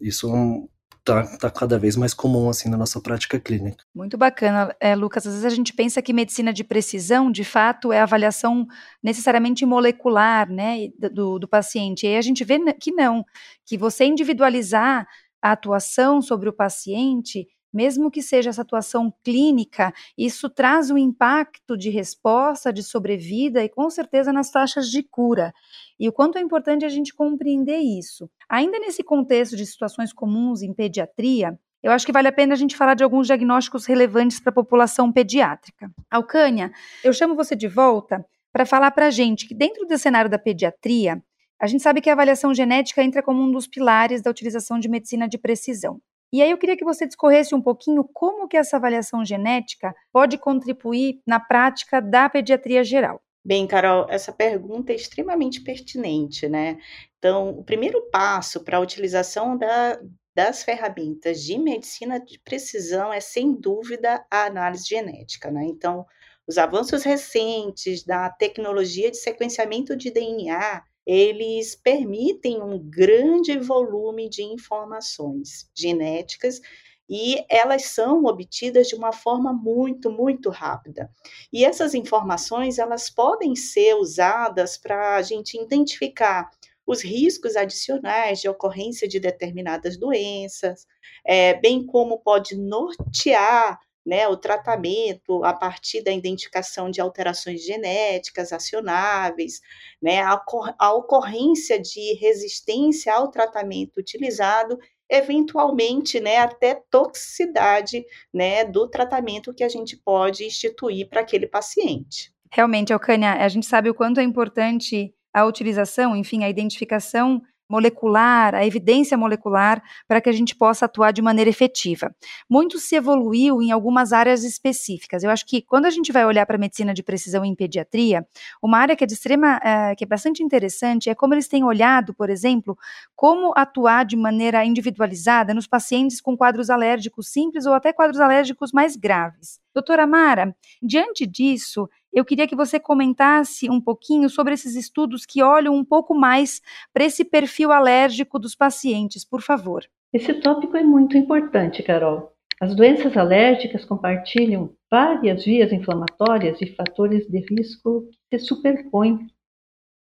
Isso 0.00 0.66
está 0.98 1.26
tá 1.36 1.50
cada 1.50 1.78
vez 1.78 1.94
mais 1.94 2.14
comum 2.14 2.48
assim 2.48 2.70
na 2.70 2.78
nossa 2.78 3.00
prática 3.02 3.38
clínica. 3.38 3.84
Muito 3.94 4.16
bacana, 4.16 4.74
é, 4.80 4.94
Lucas. 4.94 5.26
Às 5.26 5.34
vezes 5.34 5.52
a 5.52 5.54
gente 5.54 5.74
pensa 5.74 6.00
que 6.00 6.14
medicina 6.14 6.50
de 6.50 6.64
precisão, 6.64 7.30
de 7.30 7.44
fato, 7.44 7.92
é 7.92 8.00
avaliação 8.00 8.66
necessariamente 9.02 9.66
molecular, 9.66 10.50
né, 10.50 10.88
do, 11.12 11.38
do 11.38 11.48
paciente. 11.48 12.04
E 12.04 12.08
aí 12.08 12.16
a 12.16 12.22
gente 12.22 12.44
vê 12.44 12.58
que 12.80 12.92
não, 12.92 13.22
que 13.66 13.76
você 13.76 14.06
individualizar 14.06 15.06
a 15.42 15.52
atuação 15.52 16.22
sobre 16.22 16.48
o 16.48 16.52
paciente 16.52 17.46
mesmo 17.72 18.10
que 18.10 18.22
seja 18.22 18.50
essa 18.50 18.62
atuação 18.62 19.12
clínica, 19.22 19.92
isso 20.16 20.48
traz 20.48 20.90
um 20.90 20.98
impacto 20.98 21.76
de 21.76 21.90
resposta, 21.90 22.72
de 22.72 22.82
sobrevida 22.82 23.62
e 23.62 23.68
com 23.68 23.88
certeza 23.90 24.32
nas 24.32 24.50
taxas 24.50 24.88
de 24.88 25.02
cura. 25.02 25.52
E 25.98 26.08
o 26.08 26.12
quanto 26.12 26.38
é 26.38 26.40
importante 26.40 26.84
a 26.84 26.88
gente 26.88 27.14
compreender 27.14 27.78
isso. 27.78 28.30
Ainda 28.48 28.78
nesse 28.78 29.02
contexto 29.02 29.56
de 29.56 29.66
situações 29.66 30.12
comuns 30.12 30.62
em 30.62 30.72
pediatria, 30.72 31.58
eu 31.82 31.92
acho 31.92 32.04
que 32.04 32.12
vale 32.12 32.28
a 32.28 32.32
pena 32.32 32.54
a 32.54 32.56
gente 32.56 32.76
falar 32.76 32.94
de 32.94 33.04
alguns 33.04 33.26
diagnósticos 33.26 33.86
relevantes 33.86 34.40
para 34.40 34.50
a 34.50 34.54
população 34.54 35.12
pediátrica. 35.12 35.90
Alcânia, 36.10 36.72
eu 37.04 37.12
chamo 37.12 37.36
você 37.36 37.54
de 37.54 37.68
volta 37.68 38.24
para 38.52 38.66
falar 38.66 38.90
para 38.90 39.06
a 39.06 39.10
gente 39.10 39.46
que 39.46 39.54
dentro 39.54 39.86
do 39.86 39.98
cenário 39.98 40.30
da 40.30 40.38
pediatria, 40.38 41.22
a 41.60 41.66
gente 41.66 41.82
sabe 41.82 42.00
que 42.00 42.10
a 42.10 42.12
avaliação 42.12 42.52
genética 42.54 43.02
entra 43.02 43.22
como 43.22 43.42
um 43.42 43.50
dos 43.50 43.66
pilares 43.66 44.22
da 44.22 44.30
utilização 44.30 44.78
de 44.78 44.88
medicina 44.88 45.28
de 45.28 45.38
precisão. 45.38 46.00
E 46.32 46.42
aí 46.42 46.50
eu 46.50 46.58
queria 46.58 46.76
que 46.76 46.84
você 46.84 47.06
discorresse 47.06 47.54
um 47.54 47.62
pouquinho 47.62 48.04
como 48.12 48.46
que 48.46 48.56
essa 48.56 48.76
avaliação 48.76 49.24
genética 49.24 49.94
pode 50.12 50.36
contribuir 50.36 51.20
na 51.26 51.40
prática 51.40 52.00
da 52.00 52.28
pediatria 52.28 52.84
geral. 52.84 53.20
Bem, 53.44 53.66
Carol, 53.66 54.06
essa 54.10 54.30
pergunta 54.30 54.92
é 54.92 54.96
extremamente 54.96 55.62
pertinente, 55.62 56.46
né? 56.48 56.78
Então, 57.18 57.50
o 57.50 57.64
primeiro 57.64 58.10
passo 58.10 58.62
para 58.62 58.76
a 58.76 58.80
utilização 58.80 59.56
da, 59.56 59.98
das 60.34 60.62
ferramentas 60.62 61.42
de 61.42 61.56
medicina 61.56 62.20
de 62.20 62.38
precisão 62.40 63.10
é, 63.10 63.20
sem 63.20 63.58
dúvida, 63.58 64.22
a 64.30 64.44
análise 64.44 64.86
genética, 64.86 65.50
né? 65.50 65.64
Então, 65.64 66.04
os 66.46 66.58
avanços 66.58 67.04
recentes 67.04 68.04
da 68.04 68.28
tecnologia 68.28 69.10
de 69.10 69.16
sequenciamento 69.16 69.96
de 69.96 70.10
DNA 70.10 70.82
eles 71.08 71.74
permitem 71.74 72.62
um 72.62 72.78
grande 72.78 73.58
volume 73.58 74.28
de 74.28 74.42
informações 74.42 75.70
genéticas 75.74 76.60
e 77.08 77.42
elas 77.48 77.86
são 77.86 78.26
obtidas 78.26 78.88
de 78.88 78.94
uma 78.94 79.10
forma 79.10 79.50
muito, 79.50 80.10
muito 80.10 80.50
rápida. 80.50 81.10
E 81.50 81.64
essas 81.64 81.94
informações, 81.94 82.78
elas 82.78 83.08
podem 83.08 83.56
ser 83.56 83.94
usadas 83.94 84.76
para 84.76 85.16
a 85.16 85.22
gente 85.22 85.58
identificar 85.58 86.50
os 86.86 87.00
riscos 87.00 87.56
adicionais 87.56 88.42
de 88.42 88.48
ocorrência 88.50 89.08
de 89.08 89.18
determinadas 89.18 89.98
doenças, 89.98 90.86
é, 91.24 91.54
bem 91.54 91.86
como 91.86 92.18
pode 92.18 92.54
nortear 92.54 93.80
né, 94.08 94.26
o 94.26 94.38
tratamento 94.38 95.44
a 95.44 95.52
partir 95.52 96.02
da 96.02 96.10
identificação 96.10 96.90
de 96.90 96.98
alterações 96.98 97.62
genéticas 97.62 98.54
acionáveis, 98.54 99.60
né, 100.00 100.22
a, 100.22 100.42
a 100.78 100.94
ocorrência 100.94 101.78
de 101.78 102.14
resistência 102.14 103.12
ao 103.12 103.30
tratamento 103.30 103.98
utilizado, 103.98 104.78
eventualmente, 105.10 106.20
né, 106.20 106.38
até 106.38 106.82
toxicidade, 106.90 108.02
né, 108.32 108.64
do 108.64 108.88
tratamento 108.88 109.52
que 109.52 109.62
a 109.62 109.68
gente 109.68 109.94
pode 109.94 110.42
instituir 110.42 111.06
para 111.06 111.20
aquele 111.20 111.46
paciente. 111.46 112.32
Realmente, 112.50 112.94
Alcânia, 112.94 113.34
a 113.34 113.48
gente 113.48 113.66
sabe 113.66 113.90
o 113.90 113.94
quanto 113.94 114.20
é 114.20 114.22
importante 114.22 115.12
a 115.34 115.44
utilização, 115.44 116.16
enfim, 116.16 116.44
a 116.44 116.48
identificação 116.48 117.42
molecular, 117.68 118.54
a 118.54 118.66
evidência 118.66 119.16
molecular, 119.16 119.82
para 120.06 120.20
que 120.20 120.28
a 120.28 120.32
gente 120.32 120.56
possa 120.56 120.86
atuar 120.86 121.12
de 121.12 121.20
maneira 121.20 121.50
efetiva. 121.50 122.14
Muito 122.48 122.78
se 122.78 122.96
evoluiu 122.96 123.60
em 123.62 123.70
algumas 123.70 124.12
áreas 124.12 124.44
específicas. 124.44 125.22
Eu 125.22 125.30
acho 125.30 125.46
que 125.46 125.62
quando 125.62 125.86
a 125.86 125.90
gente 125.90 126.10
vai 126.10 126.24
olhar 126.24 126.46
para 126.46 126.56
a 126.56 126.58
medicina 126.58 126.94
de 126.94 127.02
precisão 127.02 127.44
em 127.44 127.54
pediatria, 127.54 128.26
uma 128.62 128.78
área 128.78 128.96
que 128.96 129.04
é 129.04 129.06
de 129.06 129.14
extrema, 129.14 129.60
é, 129.62 129.94
que 129.94 130.04
é 130.04 130.06
bastante 130.06 130.42
interessante 130.42 131.10
é 131.10 131.14
como 131.14 131.34
eles 131.34 131.48
têm 131.48 131.64
olhado, 131.64 132.14
por 132.14 132.30
exemplo, 132.30 132.76
como 133.14 133.52
atuar 133.56 134.04
de 134.04 134.16
maneira 134.16 134.64
individualizada 134.64 135.52
nos 135.52 135.66
pacientes 135.66 136.20
com 136.20 136.36
quadros 136.36 136.70
alérgicos 136.70 137.28
simples 137.28 137.66
ou 137.66 137.74
até 137.74 137.92
quadros 137.92 138.20
alérgicos 138.20 138.72
mais 138.72 138.96
graves. 138.96 139.60
Doutora 139.74 140.06
Mara, 140.06 140.56
diante 140.82 141.26
disso, 141.26 141.88
eu 142.18 142.24
queria 142.24 142.48
que 142.48 142.56
você 142.56 142.80
comentasse 142.80 143.70
um 143.70 143.80
pouquinho 143.80 144.28
sobre 144.28 144.54
esses 144.54 144.74
estudos 144.74 145.24
que 145.24 145.42
olham 145.42 145.74
um 145.74 145.84
pouco 145.84 146.14
mais 146.14 146.60
para 146.92 147.04
esse 147.04 147.24
perfil 147.24 147.72
alérgico 147.72 148.38
dos 148.38 148.54
pacientes, 148.54 149.24
por 149.24 149.40
favor. 149.40 149.84
Esse 150.12 150.34
tópico 150.34 150.76
é 150.76 150.82
muito 150.82 151.16
importante, 151.16 151.82
Carol. 151.82 152.32
As 152.60 152.74
doenças 152.74 153.16
alérgicas 153.16 153.84
compartilham 153.84 154.72
várias 154.90 155.44
vias 155.44 155.72
inflamatórias 155.72 156.60
e 156.60 156.66
fatores 156.74 157.26
de 157.28 157.38
risco 157.38 158.08
que 158.28 158.38
se 158.38 158.46
superpõem. 158.46 159.28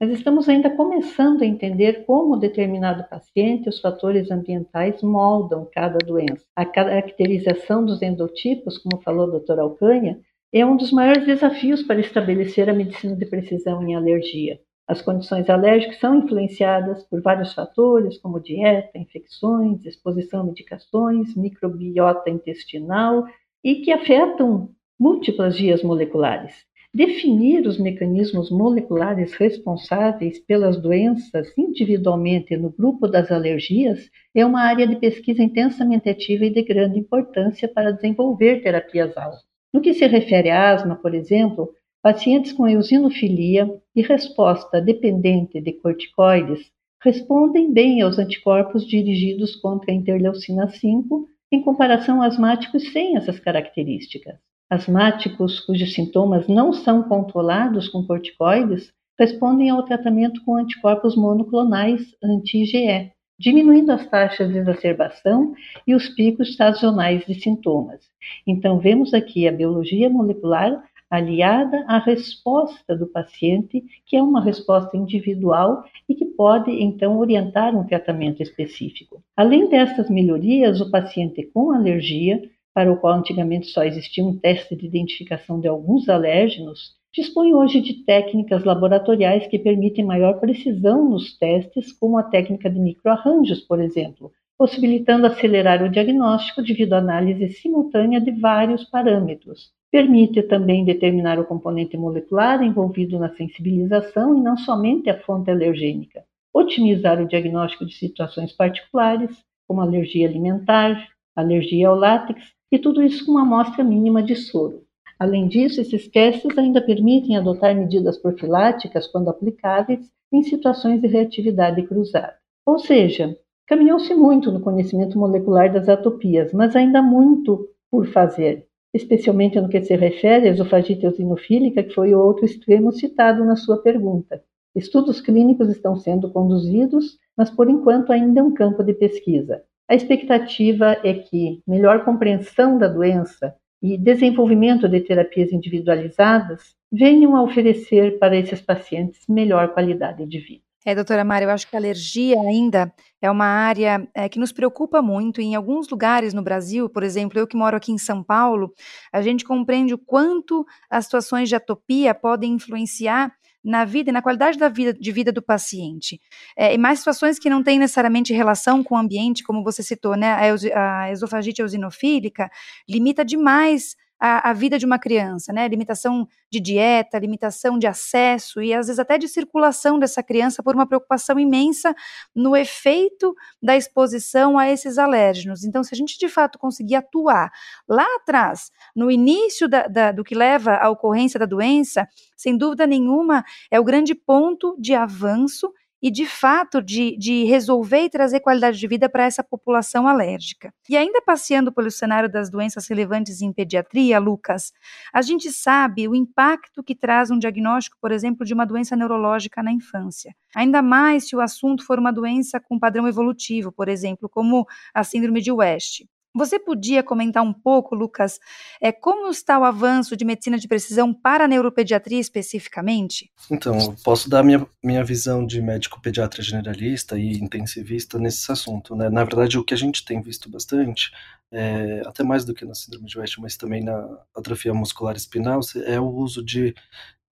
Mas 0.01 0.11
estamos 0.11 0.49
ainda 0.49 0.71
começando 0.71 1.43
a 1.43 1.47
entender 1.47 2.05
como 2.05 2.37
determinado 2.37 3.09
paciente 3.09 3.69
os 3.69 3.81
fatores 3.81 4.31
ambientais 4.31 5.03
moldam 5.03 5.69
cada 5.73 5.99
doença. 5.99 6.45
A 6.55 6.65
caracterização 6.65 7.85
dos 7.85 8.03
endotipos, 8.03 8.79
como 8.79 9.03
falou 9.03 9.27
a 9.27 9.31
doutora 9.31 9.63
Alcanha, 9.63 10.21
é 10.57 10.65
um 10.65 10.77
dos 10.77 10.93
maiores 10.93 11.27
desafios 11.27 11.83
para 11.83 11.99
estabelecer 11.99 12.71
a 12.71 12.73
medicina 12.73 13.17
de 13.17 13.27
precisão 13.27 13.83
em 13.83 13.97
alergia. 13.97 14.61
As 14.87 15.03
condições 15.03 15.51
alérgicas 15.51 15.99
são 15.99 16.15
influenciadas 16.15 17.03
por 17.03 17.21
vários 17.21 17.53
fatores, 17.53 18.19
como 18.19 18.39
dieta, 18.39 18.97
infecções, 18.97 19.85
exposição 19.85 20.43
a 20.43 20.45
medicações, 20.45 21.35
microbiota 21.35 22.31
intestinal 22.31 23.25
e 23.65 23.81
que 23.81 23.91
afetam 23.91 24.71
múltiplas 24.97 25.59
vias 25.59 25.83
moleculares. 25.83 26.55
Definir 26.95 27.67
os 27.67 27.77
mecanismos 27.77 28.49
moleculares 28.49 29.35
responsáveis 29.35 30.39
pelas 30.39 30.81
doenças 30.81 31.53
individualmente 31.59 32.57
no 32.57 32.71
grupo 32.71 33.09
das 33.09 33.33
alergias 33.33 34.09
é 34.33 34.47
uma 34.47 34.63
área 34.63 34.87
de 34.87 34.95
pesquisa 34.95 35.43
intensamente 35.43 36.09
ativa 36.09 36.45
e 36.45 36.51
de 36.51 36.63
grande 36.63 37.01
importância 37.01 37.67
para 37.67 37.91
desenvolver 37.91 38.63
terapias-alvo. 38.63 39.39
No 39.75 39.81
que 39.81 39.93
se 39.93 40.07
refere 40.07 40.51
à 40.51 40.71
asma, 40.71 40.95
por 40.95 41.13
exemplo, 41.17 41.69
pacientes 42.01 42.53
com 42.53 42.69
eosinofilia 42.69 43.69
e 43.97 44.03
resposta 44.03 44.81
dependente 44.81 45.61
de 45.61 45.73
corticoides 45.73 46.71
respondem 47.03 47.73
bem 47.73 48.01
aos 48.01 48.17
anticorpos 48.17 48.87
dirigidos 48.87 49.57
contra 49.57 49.91
a 49.91 49.95
interleucina 49.95 50.69
5 50.69 51.29
em 51.51 51.61
comparação 51.61 52.23
a 52.23 52.27
asmáticos 52.27 52.93
sem 52.93 53.17
essas 53.17 53.41
características. 53.41 54.37
Asmáticos 54.71 55.59
cujos 55.59 55.93
sintomas 55.93 56.47
não 56.47 56.73
são 56.73 57.03
controlados 57.03 57.89
com 57.89 58.07
corticoides 58.07 58.93
respondem 59.19 59.71
ao 59.71 59.83
tratamento 59.83 60.41
com 60.45 60.55
anticorpos 60.55 61.17
monoclonais 61.17 62.15
anti-IgE, 62.23 63.11
diminuindo 63.39 63.91
as 63.93 64.07
taxas 64.09 64.51
de 64.51 64.59
exacerbação 64.59 65.55
e 65.87 65.95
os 65.95 66.09
picos 66.09 66.51
estacionais 66.51 67.25
de 67.27 67.35
sintomas. 67.35 68.01
Então, 68.47 68.79
vemos 68.79 69.13
aqui 69.13 69.47
a 69.49 69.53
biologia 69.53 70.09
molecular 70.09 70.83
aliada 71.11 71.85
à 71.87 71.99
resposta 71.99 72.97
do 72.97 73.07
paciente, 73.07 73.85
que 74.07 74.17
é 74.17 74.23
uma 74.23 74.43
resposta 74.43 74.97
individual 74.97 75.85
e 76.09 76.15
que 76.15 76.25
pode, 76.25 76.71
então, 76.71 77.19
orientar 77.19 77.77
um 77.77 77.87
tratamento 77.87 78.43
específico. 78.43 79.23
Além 79.37 79.69
dessas 79.69 80.11
melhorias, 80.11 80.81
o 80.81 80.91
paciente 80.91 81.49
com 81.53 81.71
alergia, 81.71 82.43
para 82.75 82.93
o 82.93 82.97
qual 82.97 83.15
antigamente 83.15 83.69
só 83.69 83.85
existia 83.85 84.25
um 84.25 84.37
teste 84.37 84.75
de 84.75 84.87
identificação 84.87 85.61
de 85.61 85.69
alguns 85.69 86.09
alérgenos, 86.09 86.97
dispõe 87.15 87.55
hoje 87.55 87.81
de 87.81 88.05
técnicas 88.05 88.65
laboratoriais 88.65 89.47
que 89.47 89.59
permitem 89.59 90.05
maior 90.05 90.41
precisão 90.41 91.09
nos 91.09 91.39
testes, 91.39 91.93
como 91.93 92.19
a 92.19 92.25
técnica 92.25 92.69
de 92.69 92.81
microarranjos, 92.81 93.61
por 93.61 93.81
exemplo, 93.81 94.33
possibilitando 94.59 95.27
acelerar 95.27 95.83
o 95.85 95.89
diagnóstico 95.89 96.61
devido 96.61 96.95
à 96.95 96.99
análise 96.99 97.49
simultânea 97.51 98.21
de 98.21 98.33
vários 98.33 98.83
parâmetros. 98.85 99.71
Permite 99.93 100.43
também 100.43 100.85
determinar 100.85 101.39
o 101.39 101.45
componente 101.45 101.97
molecular 101.97 102.61
envolvido 102.65 103.17
na 103.17 103.29
sensibilização 103.29 104.37
e 104.37 104.41
não 104.41 104.57
somente 104.57 105.09
a 105.09 105.21
fonte 105.21 105.53
alergênica. 105.53 106.25
Otimizar 106.53 107.23
o 107.23 107.29
diagnóstico 107.29 107.87
de 107.87 107.95
situações 107.95 108.53
particulares, 108.53 109.31
como 109.69 109.81
alergia 109.81 110.29
alimentar, 110.29 111.09
alergia 111.37 111.89
ao 111.89 111.97
látex, 111.97 112.43
e 112.73 112.79
tudo 112.79 113.03
isso 113.03 113.25
com 113.25 113.33
uma 113.33 113.43
amostra 113.43 113.85
mínima 113.85 114.21
de 114.21 114.35
soro. 114.35 114.84
Além 115.19 115.47
disso, 115.49 115.81
esses 115.81 116.09
testes 116.09 116.57
ainda 116.59 116.83
permitem 116.83 117.37
adotar 117.37 117.75
medidas 117.75 118.19
profiláticas, 118.19 119.07
quando 119.07 119.31
aplicáveis, 119.31 120.11
em 120.33 120.43
situações 120.43 121.01
de 121.01 121.07
reatividade 121.07 121.83
cruzada. 121.87 122.35
Ou 122.67 122.79
seja, 122.79 123.37
caminhou-se 123.67 124.13
muito 124.15 124.51
no 124.51 124.61
conhecimento 124.61 125.19
molecular 125.19 125.73
das 125.73 125.89
atopias, 125.89 126.53
mas 126.53 126.75
ainda 126.75 127.01
muito 127.01 127.69
por 127.91 128.07
fazer, 128.09 128.67
especialmente 128.93 129.61
no 129.61 129.69
que 129.69 129.83
se 129.83 129.95
refere 129.95 130.49
à 130.49 130.51
esofagite 130.51 131.05
eosinofílica, 131.05 131.83
que 131.83 131.95
foi 131.95 132.15
o 132.15 132.21
outro 132.21 132.45
extremo 132.45 132.93
citado 132.93 133.45
na 133.45 133.55
sua 133.55 133.79
pergunta. 133.79 134.43
Estudos 134.75 135.21
clínicos 135.21 135.69
estão 135.69 135.95
sendo 135.95 136.31
conduzidos, 136.31 137.19
mas 137.37 137.51
por 137.51 137.71
enquanto 137.71 138.13
ainda 138.13 138.41
é 138.41 138.43
um 138.43 138.53
campo 138.53 138.83
de 138.83 138.95
pesquisa. 138.95 139.63
A 139.89 139.95
expectativa 139.95 140.97
é 141.05 141.15
que 141.15 141.61
melhor 141.67 142.05
compreensão 142.05 142.79
da 142.79 142.89
doença 142.89 143.55
e 143.83 143.99
desenvolvimento 143.99 144.89
de 144.89 145.01
terapias 145.01 145.53
individualizadas 145.53 146.75
venham 146.91 147.37
a 147.37 147.43
oferecer 147.43 148.19
para 148.19 148.37
esses 148.37 148.61
pacientes 148.61 149.27
melhor 149.29 149.75
qualidade 149.75 150.25
de 150.27 150.39
vida. 150.39 150.65
É, 150.87 150.95
doutora 150.95 151.25
Mari, 151.25 151.47
eu 151.47 151.51
acho 151.51 151.67
que 151.67 151.75
a 151.75 151.79
alergia 151.79 152.39
ainda 152.41 152.93
é 153.21 153.31
uma 153.31 153.47
área 153.47 154.07
é, 154.15 154.29
que 154.29 154.39
nos 154.39 154.53
preocupa 154.53 155.01
muito. 155.01 155.41
Em 155.41 155.55
alguns 155.55 155.89
lugares 155.89 156.35
no 156.35 156.43
Brasil, 156.43 156.91
por 156.91 157.03
exemplo, 157.03 157.39
eu 157.39 157.47
que 157.47 157.57
moro 157.57 157.75
aqui 157.75 157.91
em 157.91 157.97
São 157.97 158.23
Paulo, 158.23 158.71
a 159.11 159.23
gente 159.23 159.47
compreende 159.47 159.95
o 159.95 159.99
quanto 159.99 160.65
as 160.91 161.07
situações 161.07 161.49
de 161.49 161.57
atopia 161.57 162.15
podem 162.15 162.53
influenciar 162.53 163.33
na 163.65 163.85
vida 163.85 164.11
e 164.11 164.13
na 164.13 164.21
qualidade 164.21 164.59
da 164.59 164.69
vida, 164.69 164.93
de 164.93 165.13
vida 165.13 165.33
do 165.33 165.41
paciente. 165.41 166.21
É, 166.57 166.75
e 166.75 166.79
mais 166.79 166.99
situações 166.99 167.39
que 167.39 167.49
não 167.49 167.63
têm 167.63 167.79
necessariamente 167.79 168.33
relação 168.33 168.85
com 168.85 168.95
o 168.95 168.99
ambiente, 168.99 169.43
como 169.43 169.65
você 169.65 169.83
citou, 169.83 170.17
né? 170.17 170.33
A, 170.33 171.03
a 171.03 171.13
esofagite 171.13 171.63
eosinofílica 171.63 172.51
limita 172.89 173.25
demais 173.25 173.97
a, 174.27 174.49
a, 174.49 174.53
vida 174.55 174.79
de 174.79 174.87
uma 174.87 174.99
criança, 174.99 175.53
né? 175.53 175.69
Limitação 175.69 176.27
de 176.51 176.59
dieta, 176.59 177.19
limitação 177.19 177.79
de 177.79 177.87
acesso 177.87 178.63
e 178.63 178.73
às 178.73 178.87
vezes 178.87 178.99
até 178.99 179.19
de 179.19 179.29
circulação 179.29 179.99
dessa 179.99 180.23
criança 180.23 180.63
por 180.63 180.75
uma 180.75 180.87
preocupação 180.87 181.39
imensa 181.39 181.95
no 182.35 182.57
efeito 182.57 183.35
da 183.63 183.77
exposição 183.77 184.59
a 184.59 184.71
esses 184.71 184.97
alérgenos. 184.97 185.63
Então, 185.63 185.85
se 185.85 185.95
a 185.95 185.97
gente 185.97 186.19
de 186.19 186.27
fato 186.27 186.59
conseguir 186.59 186.95
atuar 186.95 187.53
lá 187.87 188.07
atrás, 188.17 188.71
no 188.97 189.11
início 189.11 189.69
da, 189.69 189.87
da, 189.89 190.11
do 190.11 190.25
que 190.25 190.35
leva 190.35 190.77
à 190.77 190.89
ocorrência 190.89 191.39
da 191.39 191.45
doença, 191.45 192.09
sem 192.35 192.57
dúvida 192.57 192.87
nenhuma, 192.87 193.45
é 193.71 193.79
o 193.79 193.85
grande 193.85 194.15
ponto 194.15 194.75
de 194.81 194.95
avanço 194.95 195.71
e, 196.05 196.11
de 196.11 196.27
fato, 196.27 196.83
de, 196.83 197.17
de 197.17 197.45
resolver 197.45 198.03
e 198.03 198.11
trazer 198.11 198.41
qualidade 198.41 198.79
de 198.79 198.87
vida 198.87 199.09
para 199.09 199.25
essa 199.25 199.43
população 199.43 200.07
alérgica. 200.07 200.71
E 200.87 200.99
ainda 200.99 201.23
passeando 201.23 201.73
pelo 201.73 201.91
cenário 201.91 202.31
das 202.31 202.51
doenças 202.51 202.87
relevantes 202.87 203.41
em 203.41 203.51
pediatria, 203.51 204.19
Lucas, 204.19 204.71
a 205.11 205.23
gente 205.23 205.51
sabe 205.51 206.07
o 206.07 206.15
impacto 206.15 206.85
que 206.85 206.95
traz 206.95 207.31
um 207.31 207.39
diagnóstico, 207.39 207.97
por 208.03 208.13
exemplo, 208.13 208.45
de 208.45 208.53
uma 208.53 208.67
doença 208.67 208.95
neurológica 208.95 209.63
na 209.63 209.73
infância. 209.73 210.37
Ainda 210.55 210.83
mais 210.83 211.27
se 211.27 211.35
o 211.35 211.41
assunto 211.41 211.87
for 211.87 211.99
uma 211.99 212.13
doença 212.13 212.61
com 212.61 212.79
padrão 212.79 213.09
evolutivo, 213.09 213.73
por 213.73 213.89
exemplo, 213.89 214.29
como 214.29 214.67
a 214.93 215.03
síndrome 215.03 215.41
de 215.41 215.53
West. 215.53 216.03
Você 216.35 216.59
podia 216.59 217.01
comentar 217.01 217.45
um 217.45 217.53
pouco, 217.53 217.95
Lucas, 217.95 218.41
é, 218.81 218.91
como 218.91 219.31
está 219.31 219.57
o 219.57 219.65
avanço 219.65 220.17
de 220.17 220.25
medicina 220.25 220.59
de 220.59 220.67
precisão 220.67 221.15
para 221.15 221.45
a 221.45 221.49
neuropediatria 221.49 222.19
especificamente? 222.19 223.31
Então, 223.49 223.95
posso 224.03 224.29
dar 224.29 224.43
minha, 224.43 224.67
minha 224.83 225.05
visão 225.05 225.47
de 225.47 225.63
médico 225.63 226.03
pediatra 226.03 226.43
generalista 226.43 227.17
e 227.17 227.39
intensivista 227.39 228.19
nesse 228.19 228.51
assunto. 228.51 228.97
Né? 228.97 229.09
Na 229.09 229.23
verdade, 229.23 229.57
o 229.59 229.65
que 229.65 229.75
a 229.75 229.77
gente 229.77 230.05
tem 230.05 230.21
visto 230.21 230.51
bastante, 230.51 231.13
é, 231.53 232.03
até 232.05 232.25
mais 232.25 232.45
do 232.45 232.53
que 232.53 232.65
na 232.65 232.75
síndrome 232.75 233.07
de 233.07 233.17
West, 233.17 233.39
mas 233.39 233.57
também 233.57 233.85
na 233.85 234.05
atrofia 234.37 234.75
muscular 234.75 235.15
espinal, 235.15 235.61
é 235.87 236.01
o 236.01 236.09
uso 236.09 236.45
de 236.45 236.75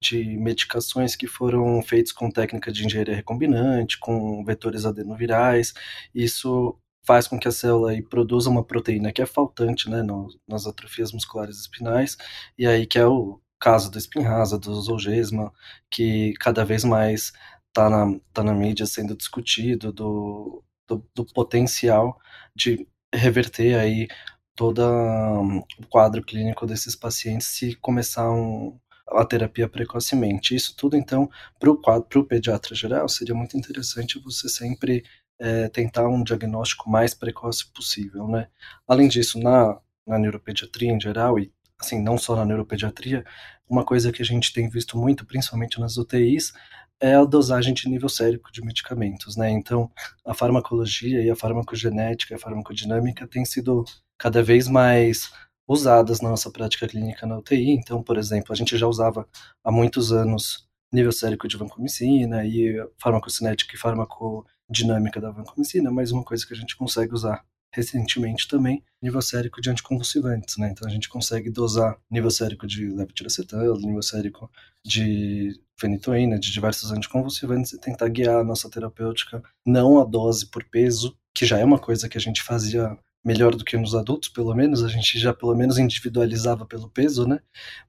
de 0.04 0.36
medicações 0.36 1.16
que 1.16 1.28
foram 1.28 1.80
feitas 1.84 2.12
com 2.12 2.32
técnica 2.32 2.72
de 2.72 2.84
engenharia 2.84 3.16
recombinante, 3.16 4.00
com 4.00 4.44
vetores 4.44 4.84
adenovirais. 4.84 5.76
Isso 6.14 6.76
faz 7.04 7.28
com 7.28 7.40
que 7.40 7.48
a 7.48 7.52
célula 7.52 7.92
aí 7.92 8.02
produza 8.02 8.50
uma 8.50 8.64
proteína 8.64 9.12
que 9.12 9.22
é 9.22 9.26
faltante 9.26 9.90
né, 9.90 10.04
no, 10.04 10.28
nas 10.48 10.68
atrofias 10.68 11.12
musculares 11.12 11.60
espinais, 11.60 12.18
e 12.58 12.68
aí 12.68 12.86
que 12.86 13.00
é 13.00 13.06
o 13.06 13.40
caso 13.60 13.92
do 13.92 13.98
espinrasa, 13.98 14.58
do 14.58 14.74
zolgesma, 14.82 15.52
que 15.90 16.34
cada 16.40 16.66
vez 16.66 16.84
mais 16.84 17.32
está 17.68 17.90
na, 17.90 18.20
tá 18.34 18.44
na 18.44 18.54
mídia 18.54 18.86
sendo 18.86 19.16
discutido, 19.16 19.92
do, 19.94 20.64
do, 20.88 21.06
do 21.16 21.26
potencial 21.26 22.20
de 22.56 22.88
reverter 23.14 23.78
aí 23.80 24.08
todo 24.56 24.82
um, 24.84 25.60
o 25.60 25.88
quadro 25.90 26.24
clínico 26.24 26.66
desses 26.66 26.96
pacientes 26.96 27.48
se 27.48 27.76
começar 27.76 28.30
um, 28.32 28.78
a 29.10 29.26
terapia 29.26 29.68
precocemente. 29.68 30.56
Isso 30.56 30.76
tudo, 30.76 30.96
então, 30.96 31.30
para 31.60 31.72
o 31.72 32.24
pediatra 32.26 32.76
geral, 32.76 33.08
seria 33.10 33.36
muito 33.36 33.58
interessante 33.58 34.20
você 34.20 34.48
sempre 34.50 35.04
é, 35.42 35.68
tentar 35.70 36.08
um 36.08 36.24
diagnóstico 36.24 36.88
mais 36.88 37.16
precoce 37.16 37.66
possível, 37.74 38.28
né? 38.28 38.48
Além 38.88 39.08
disso, 39.08 39.40
na, 39.40 39.80
na 40.06 40.20
neuropediatria 40.20 40.92
em 40.92 41.02
geral, 41.02 41.40
e 41.40 41.52
assim, 41.80 42.00
não 42.00 42.16
só 42.16 42.36
na 42.36 42.46
neuropediatria, 42.46 43.26
uma 43.68 43.84
coisa 43.84 44.12
que 44.12 44.22
a 44.22 44.26
gente 44.26 44.54
tem 44.54 44.70
visto 44.70 44.96
muito, 44.98 45.26
principalmente 45.26 45.80
nas 45.80 45.98
UTIs, 45.98 46.54
é 47.00 47.16
a 47.16 47.26
dosagem 47.26 47.74
de 47.74 47.90
nível 47.90 48.08
sérico 48.08 48.52
de 48.52 48.64
medicamentos, 48.64 49.36
né? 49.36 49.50
Então, 49.50 49.90
a 50.24 50.34
farmacologia 50.36 51.24
e 51.24 51.32
a 51.32 51.36
farmacogenética, 51.36 52.36
a 52.36 52.40
farmacodinâmica 52.40 53.28
têm 53.28 53.44
sido 53.44 53.84
cada 54.20 54.44
vez 54.44 54.68
mais 54.68 55.32
usadas 55.68 56.22
na 56.22 56.30
nossa 56.30 56.52
prática 56.52 56.88
clínica 56.88 57.26
na 57.26 57.40
UTI. 57.40 57.72
Então, 57.72 58.04
por 58.04 58.18
exemplo, 58.18 58.54
a 58.54 58.56
gente 58.56 58.78
já 58.78 58.86
usava 58.86 59.28
há 59.64 59.72
muitos 59.72 60.12
anos 60.12 60.70
nível 60.94 61.12
sérico 61.12 61.48
de 61.48 61.58
vancomicina 61.58 62.46
e 62.46 62.76
farmacocinética 63.02 63.76
e 63.76 63.80
farmaco 63.80 64.46
dinâmica 64.72 65.20
da 65.20 65.32
vancomicina, 65.32 65.92
mas 65.92 66.12
uma 66.12 66.24
coisa 66.24 66.46
que 66.46 66.54
a 66.54 66.58
gente 66.58 66.76
consegue 66.76 67.14
usar 67.14 67.44
recentemente 67.74 68.48
também, 68.48 68.84
nível 69.02 69.22
sérico 69.22 69.62
de 69.62 69.70
anticonvulsivantes, 69.70 70.58
né? 70.58 70.70
Então 70.72 70.88
a 70.88 70.92
gente 70.92 71.08
consegue 71.08 71.50
dosar 71.50 71.98
nível 72.10 72.30
sérico 72.30 72.68
de 72.68 72.88
levetiracetam, 72.88 73.78
nível 73.78 74.02
sérico 74.02 74.52
de 74.86 75.58
fenitoína, 75.80 76.38
de 76.38 76.52
diversos 76.52 76.92
anticonvulsivantes 76.92 77.74
e 77.74 77.80
tentar 77.80 78.10
guiar 78.10 78.40
a 78.40 78.44
nossa 78.44 78.70
terapêutica 78.70 79.42
não 79.66 80.00
a 80.00 80.04
dose 80.04 80.48
por 80.48 80.64
peso, 80.66 81.18
que 81.34 81.46
já 81.46 81.58
é 81.60 81.64
uma 81.64 81.80
coisa 81.80 82.10
que 82.10 82.18
a 82.18 82.22
gente 82.22 82.44
fazia 82.44 82.98
melhor 83.24 83.56
do 83.56 83.64
que 83.64 83.78
nos 83.78 83.96
adultos, 83.96 84.30
pelo 84.30 84.54
menos, 84.54 84.84
a 84.84 84.88
gente 84.88 85.18
já 85.20 85.34
pelo 85.34 85.56
menos 85.56 85.78
individualizava 85.78 86.66
pelo 86.66 86.90
peso, 86.90 87.28
né? 87.28 87.40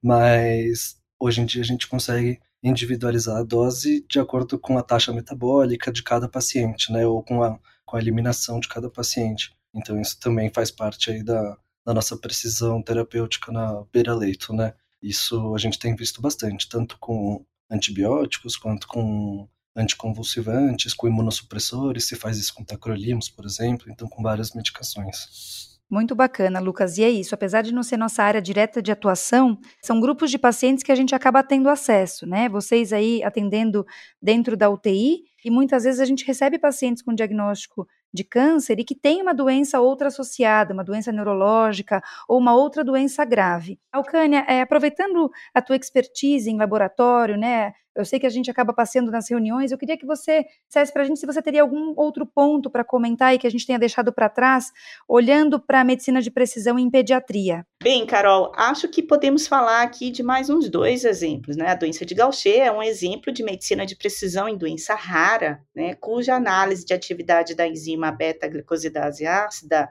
Mas 0.00 0.96
hoje 1.18 1.40
em 1.40 1.46
dia 1.46 1.62
a 1.62 1.64
gente 1.64 1.88
consegue 1.88 2.38
individualizar 2.62 3.38
a 3.38 3.42
dose 3.42 4.04
de 4.08 4.20
acordo 4.20 4.58
com 4.58 4.78
a 4.78 4.82
taxa 4.82 5.12
metabólica 5.12 5.92
de 5.92 6.02
cada 6.02 6.28
paciente, 6.28 6.92
né, 6.92 7.06
ou 7.06 7.22
com 7.22 7.42
a, 7.42 7.58
com 7.84 7.96
a 7.96 8.00
eliminação 8.00 8.60
de 8.60 8.68
cada 8.68 8.88
paciente. 8.90 9.52
Então 9.74 10.00
isso 10.00 10.18
também 10.20 10.50
faz 10.54 10.70
parte 10.70 11.10
aí 11.10 11.22
da, 11.22 11.56
da 11.84 11.94
nossa 11.94 12.16
precisão 12.16 12.82
terapêutica 12.82 13.50
na 13.50 13.84
beira-leito, 13.92 14.52
né. 14.52 14.74
Isso 15.02 15.54
a 15.54 15.58
gente 15.58 15.78
tem 15.78 15.96
visto 15.96 16.22
bastante, 16.22 16.68
tanto 16.68 16.96
com 16.98 17.44
antibióticos 17.70 18.56
quanto 18.56 18.86
com 18.86 19.48
anticonvulsivantes, 19.74 20.94
com 20.94 21.08
imunossupressores, 21.08 22.06
se 22.06 22.14
faz 22.14 22.38
isso 22.38 22.54
com 22.54 22.64
tacrolimus, 22.64 23.28
por 23.28 23.44
exemplo, 23.44 23.90
então 23.90 24.08
com 24.08 24.22
várias 24.22 24.52
medicações. 24.52 25.71
Muito 25.92 26.14
bacana, 26.14 26.58
Lucas. 26.58 26.96
E 26.96 27.04
é 27.04 27.10
isso, 27.10 27.34
apesar 27.34 27.60
de 27.60 27.70
não 27.70 27.82
ser 27.82 27.98
nossa 27.98 28.22
área 28.22 28.40
direta 28.40 28.80
de 28.80 28.90
atuação, 28.90 29.58
são 29.82 30.00
grupos 30.00 30.30
de 30.30 30.38
pacientes 30.38 30.82
que 30.82 30.90
a 30.90 30.94
gente 30.94 31.14
acaba 31.14 31.42
tendo 31.42 31.68
acesso, 31.68 32.26
né? 32.26 32.48
Vocês 32.48 32.94
aí 32.94 33.22
atendendo 33.22 33.84
dentro 34.20 34.56
da 34.56 34.70
UTI, 34.70 35.22
e 35.44 35.50
muitas 35.50 35.84
vezes 35.84 36.00
a 36.00 36.06
gente 36.06 36.24
recebe 36.24 36.58
pacientes 36.58 37.02
com 37.02 37.14
diagnóstico 37.14 37.86
de 38.10 38.24
câncer 38.24 38.80
e 38.80 38.84
que 38.84 38.94
tem 38.94 39.20
uma 39.20 39.34
doença 39.34 39.80
outra 39.80 40.08
associada, 40.08 40.72
uma 40.72 40.82
doença 40.82 41.12
neurológica 41.12 42.02
ou 42.26 42.38
uma 42.38 42.54
outra 42.54 42.82
doença 42.82 43.22
grave. 43.26 43.78
Alcânia, 43.92 44.46
é, 44.48 44.62
aproveitando 44.62 45.30
a 45.52 45.60
tua 45.60 45.76
expertise 45.76 46.50
em 46.50 46.56
laboratório, 46.56 47.36
né, 47.36 47.74
Eu 47.94 48.04
sei 48.04 48.18
que 48.18 48.26
a 48.26 48.30
gente 48.30 48.50
acaba 48.50 48.72
passeando 48.72 49.10
nas 49.10 49.28
reuniões. 49.28 49.70
Eu 49.70 49.78
queria 49.78 49.96
que 49.96 50.06
você 50.06 50.44
dissesse 50.66 50.92
para 50.92 51.02
a 51.02 51.04
gente 51.04 51.20
se 51.20 51.26
você 51.26 51.42
teria 51.42 51.62
algum 51.62 51.92
outro 51.96 52.26
ponto 52.26 52.70
para 52.70 52.84
comentar 52.84 53.34
e 53.34 53.38
que 53.38 53.46
a 53.46 53.50
gente 53.50 53.66
tenha 53.66 53.78
deixado 53.78 54.12
para 54.12 54.28
trás, 54.28 54.70
olhando 55.08 55.60
para 55.60 55.80
a 55.80 55.84
medicina 55.84 56.22
de 56.22 56.30
precisão 56.30 56.78
em 56.78 56.90
pediatria. 56.90 57.66
Bem, 57.82 58.06
Carol, 58.06 58.52
acho 58.56 58.88
que 58.88 59.02
podemos 59.02 59.46
falar 59.46 59.82
aqui 59.82 60.10
de 60.10 60.22
mais 60.22 60.48
uns 60.48 60.70
dois 60.70 61.04
exemplos, 61.04 61.56
né? 61.56 61.68
A 61.68 61.74
doença 61.74 62.06
de 62.06 62.14
Gaucher 62.14 62.62
é 62.62 62.72
um 62.72 62.82
exemplo 62.82 63.32
de 63.32 63.42
medicina 63.42 63.84
de 63.84 63.96
precisão 63.96 64.48
em 64.48 64.56
doença 64.56 64.94
rara, 64.94 65.60
né? 65.74 65.94
Cuja 65.94 66.34
análise 66.34 66.86
de 66.86 66.94
atividade 66.94 67.54
da 67.54 67.66
enzima 67.66 68.10
beta-glicosidase 68.10 69.26
ácida 69.26 69.88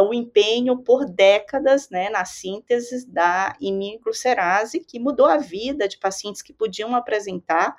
o 0.00 0.14
empenho 0.14 0.78
por 0.78 1.04
décadas, 1.04 1.90
né, 1.90 2.08
na 2.10 2.24
síntese 2.24 3.06
da 3.08 3.56
imiglucerase, 3.60 4.80
que 4.80 4.98
mudou 4.98 5.26
a 5.26 5.36
vida 5.38 5.88
de 5.88 5.98
pacientes 5.98 6.42
que 6.42 6.52
podiam 6.52 6.94
apresentar 6.94 7.74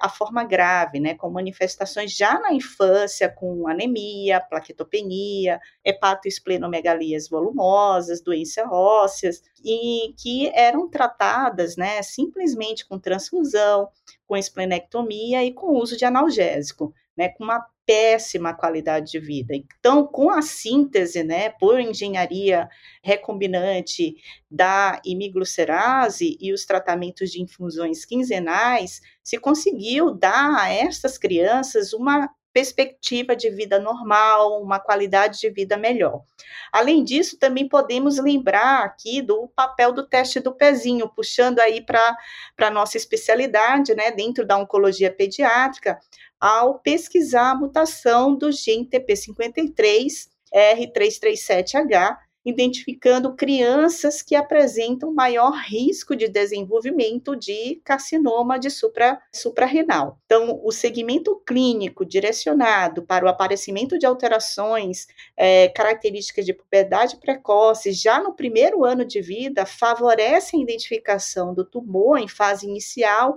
a 0.00 0.08
forma 0.08 0.42
grave, 0.42 0.98
né, 0.98 1.14
com 1.14 1.30
manifestações 1.30 2.16
já 2.16 2.38
na 2.40 2.52
infância, 2.52 3.28
com 3.28 3.68
anemia, 3.68 4.40
plaquetopenia, 4.40 5.60
hepatoesplenomegalias 5.84 7.28
volumosas, 7.28 8.20
doenças 8.20 8.66
ósseas, 8.70 9.42
e 9.64 10.14
que 10.18 10.50
eram 10.54 10.88
tratadas, 10.88 11.76
né, 11.76 12.02
simplesmente 12.02 12.86
com 12.86 12.98
transfusão, 12.98 13.88
com 14.26 14.36
esplenectomia 14.36 15.44
e 15.44 15.52
com 15.52 15.76
uso 15.78 15.96
de 15.96 16.04
analgésico, 16.04 16.92
né, 17.16 17.28
com 17.28 17.44
uma 17.44 17.64
péssima 17.86 18.54
qualidade 18.54 19.12
de 19.12 19.18
vida. 19.18 19.54
Então, 19.54 20.06
com 20.06 20.30
a 20.30 20.40
síntese, 20.42 21.22
né, 21.22 21.50
por 21.50 21.80
engenharia 21.80 22.68
recombinante 23.02 24.16
da 24.50 25.00
imiglucerase 25.04 26.36
e 26.40 26.52
os 26.52 26.64
tratamentos 26.64 27.30
de 27.30 27.42
infusões 27.42 28.04
quinzenais, 28.04 29.00
se 29.22 29.38
conseguiu 29.38 30.14
dar 30.14 30.56
a 30.60 30.72
estas 30.72 31.18
crianças 31.18 31.92
uma 31.92 32.28
perspectiva 32.52 33.34
de 33.34 33.48
vida 33.50 33.78
normal, 33.78 34.62
uma 34.62 34.78
qualidade 34.78 35.40
de 35.40 35.48
vida 35.50 35.76
melhor. 35.76 36.22
Além 36.70 37.02
disso, 37.02 37.38
também 37.38 37.66
podemos 37.66 38.18
lembrar 38.18 38.84
aqui 38.84 39.22
do 39.22 39.48
papel 39.48 39.92
do 39.92 40.06
teste 40.06 40.38
do 40.38 40.54
pezinho, 40.54 41.08
puxando 41.08 41.60
aí 41.60 41.80
para 41.80 42.14
a 42.58 42.70
nossa 42.70 42.96
especialidade, 42.96 43.94
né, 43.94 44.10
dentro 44.10 44.46
da 44.46 44.58
oncologia 44.58 45.10
pediátrica, 45.10 45.98
ao 46.42 46.80
pesquisar 46.80 47.52
a 47.52 47.54
mutação 47.54 48.34
do 48.34 48.50
gene 48.50 48.84
TP53 48.84 50.26
R337H, 50.52 52.16
identificando 52.44 53.34
crianças 53.34 54.20
que 54.20 54.34
apresentam 54.34 55.12
maior 55.12 55.52
risco 55.52 56.16
de 56.16 56.28
desenvolvimento 56.28 57.36
de 57.36 57.80
carcinoma 57.84 58.58
de 58.58 58.70
supra, 58.70 59.20
suprarrenal. 59.32 60.18
Então, 60.26 60.60
o 60.64 60.72
segmento 60.72 61.40
clínico 61.46 62.04
direcionado 62.04 63.02
para 63.02 63.24
o 63.24 63.28
aparecimento 63.28 63.98
de 63.98 64.06
alterações 64.06 65.06
é, 65.36 65.68
características 65.68 66.44
de 66.44 66.54
puberdade 66.54 67.16
precoce 67.16 67.92
já 67.92 68.20
no 68.20 68.34
primeiro 68.34 68.84
ano 68.84 69.04
de 69.04 69.20
vida 69.20 69.64
favorece 69.64 70.56
a 70.56 70.60
identificação 70.60 71.54
do 71.54 71.64
tumor 71.64 72.18
em 72.18 72.28
fase 72.28 72.66
inicial 72.66 73.36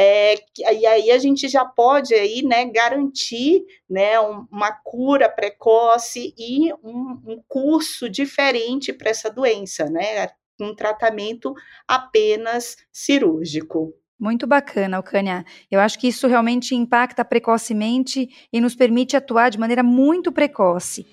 é, 0.00 0.36
e 0.56 0.86
aí 0.86 1.10
a 1.10 1.18
gente 1.18 1.48
já 1.48 1.64
pode 1.64 2.14
aí, 2.14 2.40
né, 2.42 2.64
garantir 2.66 3.64
né, 3.90 4.20
uma 4.20 4.70
cura 4.70 5.28
precoce 5.28 6.32
e 6.38 6.72
um, 6.84 7.20
um 7.26 7.42
curso 7.48 8.08
diferente 8.38 8.92
para 8.92 9.10
essa 9.10 9.28
doença, 9.28 9.86
né, 9.86 10.28
um 10.60 10.74
tratamento 10.74 11.52
apenas 11.88 12.76
cirúrgico. 12.92 13.92
Muito 14.18 14.46
bacana, 14.46 14.96
Alcânia. 14.96 15.44
Eu 15.70 15.80
acho 15.80 15.98
que 15.98 16.08
isso 16.08 16.26
realmente 16.26 16.74
impacta 16.74 17.24
precocemente 17.24 18.28
e 18.52 18.60
nos 18.60 18.74
permite 18.74 19.16
atuar 19.16 19.50
de 19.50 19.58
maneira 19.58 19.82
muito 19.82 20.30
precoce. 20.30 21.04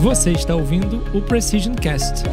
Você 0.00 0.32
está 0.32 0.54
ouvindo 0.54 1.02
o 1.16 1.22
Precision 1.22 1.74
Cast. 1.74 2.24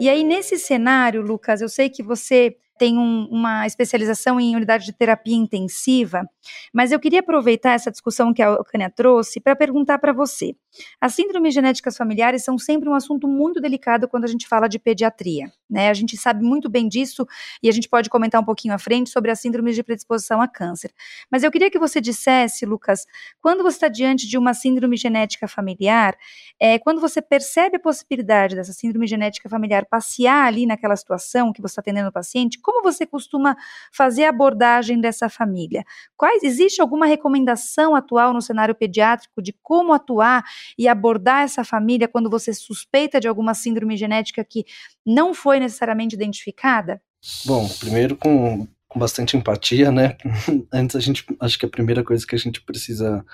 E 0.00 0.08
aí, 0.08 0.24
nesse 0.24 0.56
cenário, 0.56 1.20
Lucas, 1.20 1.60
eu 1.60 1.68
sei 1.68 1.90
que 1.90 2.02
você 2.02 2.56
tem 2.80 2.96
um, 2.96 3.28
uma 3.30 3.66
especialização 3.66 4.40
em 4.40 4.56
unidade 4.56 4.86
de 4.86 4.94
terapia 4.94 5.36
intensiva, 5.36 6.26
mas 6.72 6.92
eu 6.92 7.00
queria 7.00 7.20
aproveitar 7.20 7.72
essa 7.72 7.90
discussão 7.90 8.32
que 8.32 8.42
a 8.42 8.56
Cânia 8.64 8.90
trouxe 8.90 9.40
para 9.40 9.54
perguntar 9.56 9.98
para 9.98 10.12
você. 10.12 10.54
As 11.00 11.14
síndromes 11.14 11.52
genéticas 11.52 11.96
familiares 11.96 12.44
são 12.44 12.56
sempre 12.58 12.88
um 12.88 12.94
assunto 12.94 13.26
muito 13.26 13.60
delicado 13.60 14.08
quando 14.08 14.24
a 14.24 14.28
gente 14.28 14.46
fala 14.46 14.68
de 14.68 14.78
pediatria, 14.78 15.50
né? 15.68 15.90
A 15.90 15.94
gente 15.94 16.16
sabe 16.16 16.44
muito 16.44 16.68
bem 16.68 16.88
disso 16.88 17.26
e 17.62 17.68
a 17.68 17.72
gente 17.72 17.88
pode 17.88 18.08
comentar 18.08 18.40
um 18.40 18.44
pouquinho 18.44 18.74
à 18.74 18.78
frente 18.78 19.10
sobre 19.10 19.30
as 19.30 19.40
síndromes 19.40 19.74
de 19.74 19.82
predisposição 19.82 20.40
a 20.40 20.46
câncer. 20.46 20.92
Mas 21.30 21.42
eu 21.42 21.50
queria 21.50 21.70
que 21.70 21.78
você 21.78 22.00
dissesse, 22.00 22.64
Lucas, 22.64 23.04
quando 23.40 23.62
você 23.62 23.76
está 23.76 23.88
diante 23.88 24.28
de 24.28 24.38
uma 24.38 24.54
síndrome 24.54 24.96
genética 24.96 25.48
familiar, 25.48 26.16
é, 26.58 26.78
quando 26.78 27.00
você 27.00 27.20
percebe 27.20 27.76
a 27.76 27.80
possibilidade 27.80 28.54
dessa 28.54 28.72
síndrome 28.72 29.06
genética 29.06 29.48
familiar 29.48 29.84
passear 29.86 30.46
ali 30.46 30.66
naquela 30.66 30.94
situação 30.94 31.52
que 31.52 31.60
você 31.60 31.72
está 31.72 31.80
atendendo 31.80 32.08
o 32.08 32.12
paciente, 32.12 32.58
como 32.60 32.82
você 32.82 33.04
costuma 33.04 33.56
fazer 33.92 34.24
a 34.24 34.28
abordagem 34.30 35.00
dessa 35.00 35.28
família? 35.28 35.84
Quais 36.16 36.29
existe 36.42 36.80
alguma 36.80 37.06
recomendação 37.06 37.94
atual 37.94 38.32
no 38.32 38.42
cenário 38.42 38.74
pediátrico 38.74 39.42
de 39.42 39.54
como 39.62 39.92
atuar 39.92 40.44
e 40.78 40.88
abordar 40.88 41.42
essa 41.42 41.64
família 41.64 42.08
quando 42.08 42.30
você 42.30 42.52
suspeita 42.52 43.20
de 43.20 43.28
alguma 43.28 43.54
síndrome 43.54 43.96
genética 43.96 44.44
que 44.44 44.64
não 45.06 45.34
foi 45.34 45.60
necessariamente 45.60 46.14
identificada? 46.14 47.00
Bom, 47.44 47.68
primeiro 47.78 48.16
com, 48.16 48.66
com 48.88 48.98
bastante 48.98 49.36
empatia, 49.36 49.90
né? 49.90 50.16
Antes 50.72 50.96
a 50.96 51.00
gente 51.00 51.24
acho 51.40 51.58
que 51.58 51.66
a 51.66 51.70
primeira 51.70 52.02
coisa 52.02 52.26
que 52.26 52.34
a 52.34 52.38
gente 52.38 52.60
precisa 52.62 53.24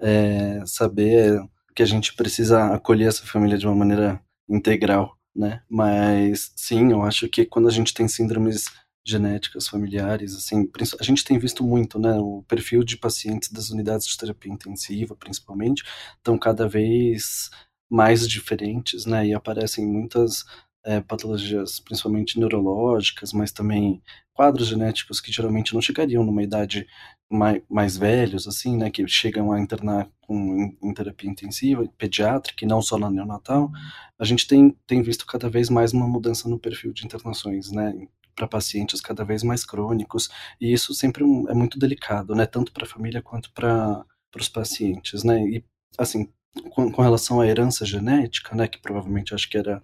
é, 0.00 0.60
saber 0.64 1.36
é 1.36 1.44
que 1.74 1.82
a 1.82 1.86
gente 1.86 2.14
precisa 2.14 2.66
acolher 2.66 3.08
essa 3.08 3.24
família 3.24 3.56
de 3.56 3.66
uma 3.66 3.74
maneira 3.74 4.20
integral, 4.48 5.16
né? 5.34 5.62
Mas 5.68 6.52
sim, 6.56 6.92
eu 6.92 7.02
acho 7.02 7.28
que 7.28 7.46
quando 7.46 7.68
a 7.68 7.72
gente 7.72 7.94
tem 7.94 8.06
síndromes 8.06 8.66
genéticas 9.04 9.66
familiares, 9.66 10.34
assim, 10.36 10.68
a 10.98 11.02
gente 11.02 11.24
tem 11.24 11.38
visto 11.38 11.64
muito, 11.64 11.98
né, 11.98 12.14
o 12.18 12.44
perfil 12.46 12.84
de 12.84 12.96
pacientes 12.96 13.50
das 13.50 13.70
unidades 13.70 14.06
de 14.06 14.16
terapia 14.16 14.52
intensiva, 14.52 15.16
principalmente, 15.16 15.82
estão 16.16 16.38
cada 16.38 16.68
vez 16.68 17.50
mais 17.90 18.28
diferentes, 18.28 19.04
né, 19.04 19.26
e 19.26 19.34
aparecem 19.34 19.86
muitas 19.86 20.44
é, 20.84 21.00
patologias, 21.00 21.80
principalmente 21.80 22.38
neurológicas, 22.38 23.32
mas 23.32 23.52
também 23.52 24.02
quadros 24.32 24.68
genéticos 24.68 25.20
que 25.20 25.32
geralmente 25.32 25.74
não 25.74 25.82
chegariam 25.82 26.24
numa 26.24 26.42
idade 26.42 26.86
mais, 27.30 27.62
mais 27.68 27.96
velhos, 27.96 28.46
assim, 28.46 28.76
né, 28.76 28.90
que 28.90 29.06
chegam 29.06 29.52
a 29.52 29.60
internar 29.60 30.08
com, 30.20 30.76
em, 30.82 30.94
terapia 30.94 31.30
intensiva, 31.30 31.86
pediátrica, 31.98 32.64
e 32.64 32.68
não 32.68 32.82
só 32.82 32.98
na 32.98 33.10
neonatal, 33.10 33.70
a 34.18 34.24
gente 34.24 34.46
tem, 34.46 34.76
tem 34.86 35.02
visto 35.02 35.26
cada 35.26 35.48
vez 35.48 35.68
mais 35.70 35.92
uma 35.92 36.06
mudança 36.08 36.48
no 36.48 36.58
perfil 36.58 36.92
de 36.92 37.04
internações, 37.04 37.70
né, 37.70 37.94
para 38.34 38.48
pacientes 38.48 39.00
cada 39.00 39.24
vez 39.24 39.42
mais 39.42 39.64
crônicos, 39.64 40.28
e 40.60 40.72
isso 40.72 40.94
sempre 40.94 41.24
é 41.24 41.54
muito 41.54 41.78
delicado, 41.78 42.34
né, 42.34 42.46
tanto 42.46 42.72
para 42.72 42.84
a 42.84 42.88
família 42.88 43.22
quanto 43.22 43.52
para 43.52 44.04
os 44.38 44.48
pacientes, 44.48 45.24
né, 45.24 45.42
e 45.42 45.64
assim, 45.98 46.28
com, 46.70 46.90
com, 46.90 47.02
relação 47.02 47.40
à 47.40 47.46
herança 47.46 47.84
genética, 47.84 48.54
né, 48.54 48.68
que 48.68 48.80
provavelmente 48.80 49.34
acho 49.34 49.48
que 49.48 49.58
era 49.58 49.82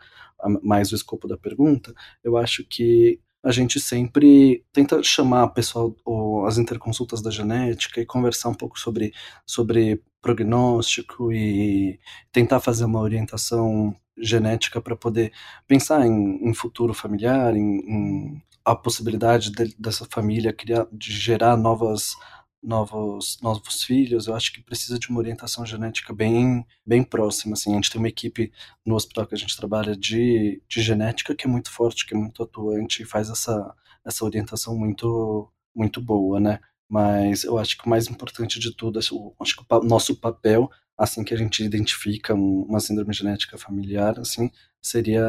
mais 0.62 0.92
o 0.92 0.94
escopo 0.94 1.26
da 1.28 1.36
pergunta, 1.36 1.94
eu 2.22 2.36
acho 2.36 2.64
que 2.64 3.20
a 3.42 3.52
gente 3.52 3.80
sempre 3.80 4.64
tenta 4.72 5.02
chamar 5.02 5.44
o 5.44 5.54
pessoal, 5.54 5.94
ou 6.04 6.46
as 6.46 6.58
interconsultas 6.58 7.22
da 7.22 7.30
genética 7.30 8.00
e 8.00 8.06
conversar 8.06 8.48
um 8.48 8.54
pouco 8.54 8.78
sobre, 8.78 9.12
sobre 9.46 10.02
prognóstico 10.20 11.32
e 11.32 11.98
tentar 12.32 12.60
fazer 12.60 12.84
uma 12.84 13.00
orientação 13.00 13.94
genética 14.20 14.80
para 14.80 14.96
poder 14.96 15.32
pensar 15.66 16.06
em, 16.06 16.48
em, 16.48 16.54
futuro 16.54 16.94
familiar, 16.94 17.56
em, 17.56 17.78
em 17.80 18.42
a 18.64 18.74
possibilidade 18.76 19.50
de, 19.50 19.74
dessa 19.78 20.06
família 20.10 20.52
criar, 20.52 20.86
de 20.92 21.12
gerar 21.12 21.56
novas 21.56 22.14
novos 22.62 23.38
novos 23.40 23.84
filhos, 23.84 24.26
eu 24.26 24.34
acho 24.34 24.52
que 24.52 24.60
precisa 24.62 24.98
de 24.98 25.08
uma 25.08 25.20
orientação 25.20 25.64
genética 25.64 26.12
bem 26.12 26.66
bem 26.84 27.02
próxima, 27.02 27.54
assim. 27.54 27.72
A 27.72 27.74
gente 27.76 27.90
tem 27.90 28.00
uma 28.00 28.08
equipe 28.08 28.52
no 28.84 28.96
hospital 28.96 29.26
que 29.26 29.34
a 29.34 29.38
gente 29.38 29.56
trabalha 29.56 29.96
de, 29.96 30.60
de 30.68 30.82
genética 30.82 31.34
que 31.34 31.46
é 31.46 31.50
muito 31.50 31.70
forte, 31.70 32.06
que 32.06 32.14
é 32.14 32.18
muito 32.18 32.42
atuante 32.42 33.02
e 33.02 33.06
faz 33.06 33.30
essa 33.30 33.74
essa 34.04 34.24
orientação 34.24 34.76
muito 34.76 35.50
muito 35.74 36.00
boa, 36.00 36.40
né? 36.40 36.60
Mas 36.88 37.44
eu 37.44 37.58
acho 37.58 37.76
que 37.78 37.86
o 37.86 37.90
mais 37.90 38.08
importante 38.08 38.58
de 38.58 38.74
tudo, 38.74 38.98
acho 38.98 39.56
que 39.56 39.64
o 39.70 39.84
nosso 39.84 40.16
papel 40.16 40.70
assim 40.98 41.22
que 41.22 41.32
a 41.32 41.36
gente 41.36 41.62
identifica 41.62 42.34
uma 42.34 42.80
síndrome 42.80 43.14
genética 43.14 43.56
familiar, 43.56 44.18
assim, 44.18 44.50
seria 44.82 45.24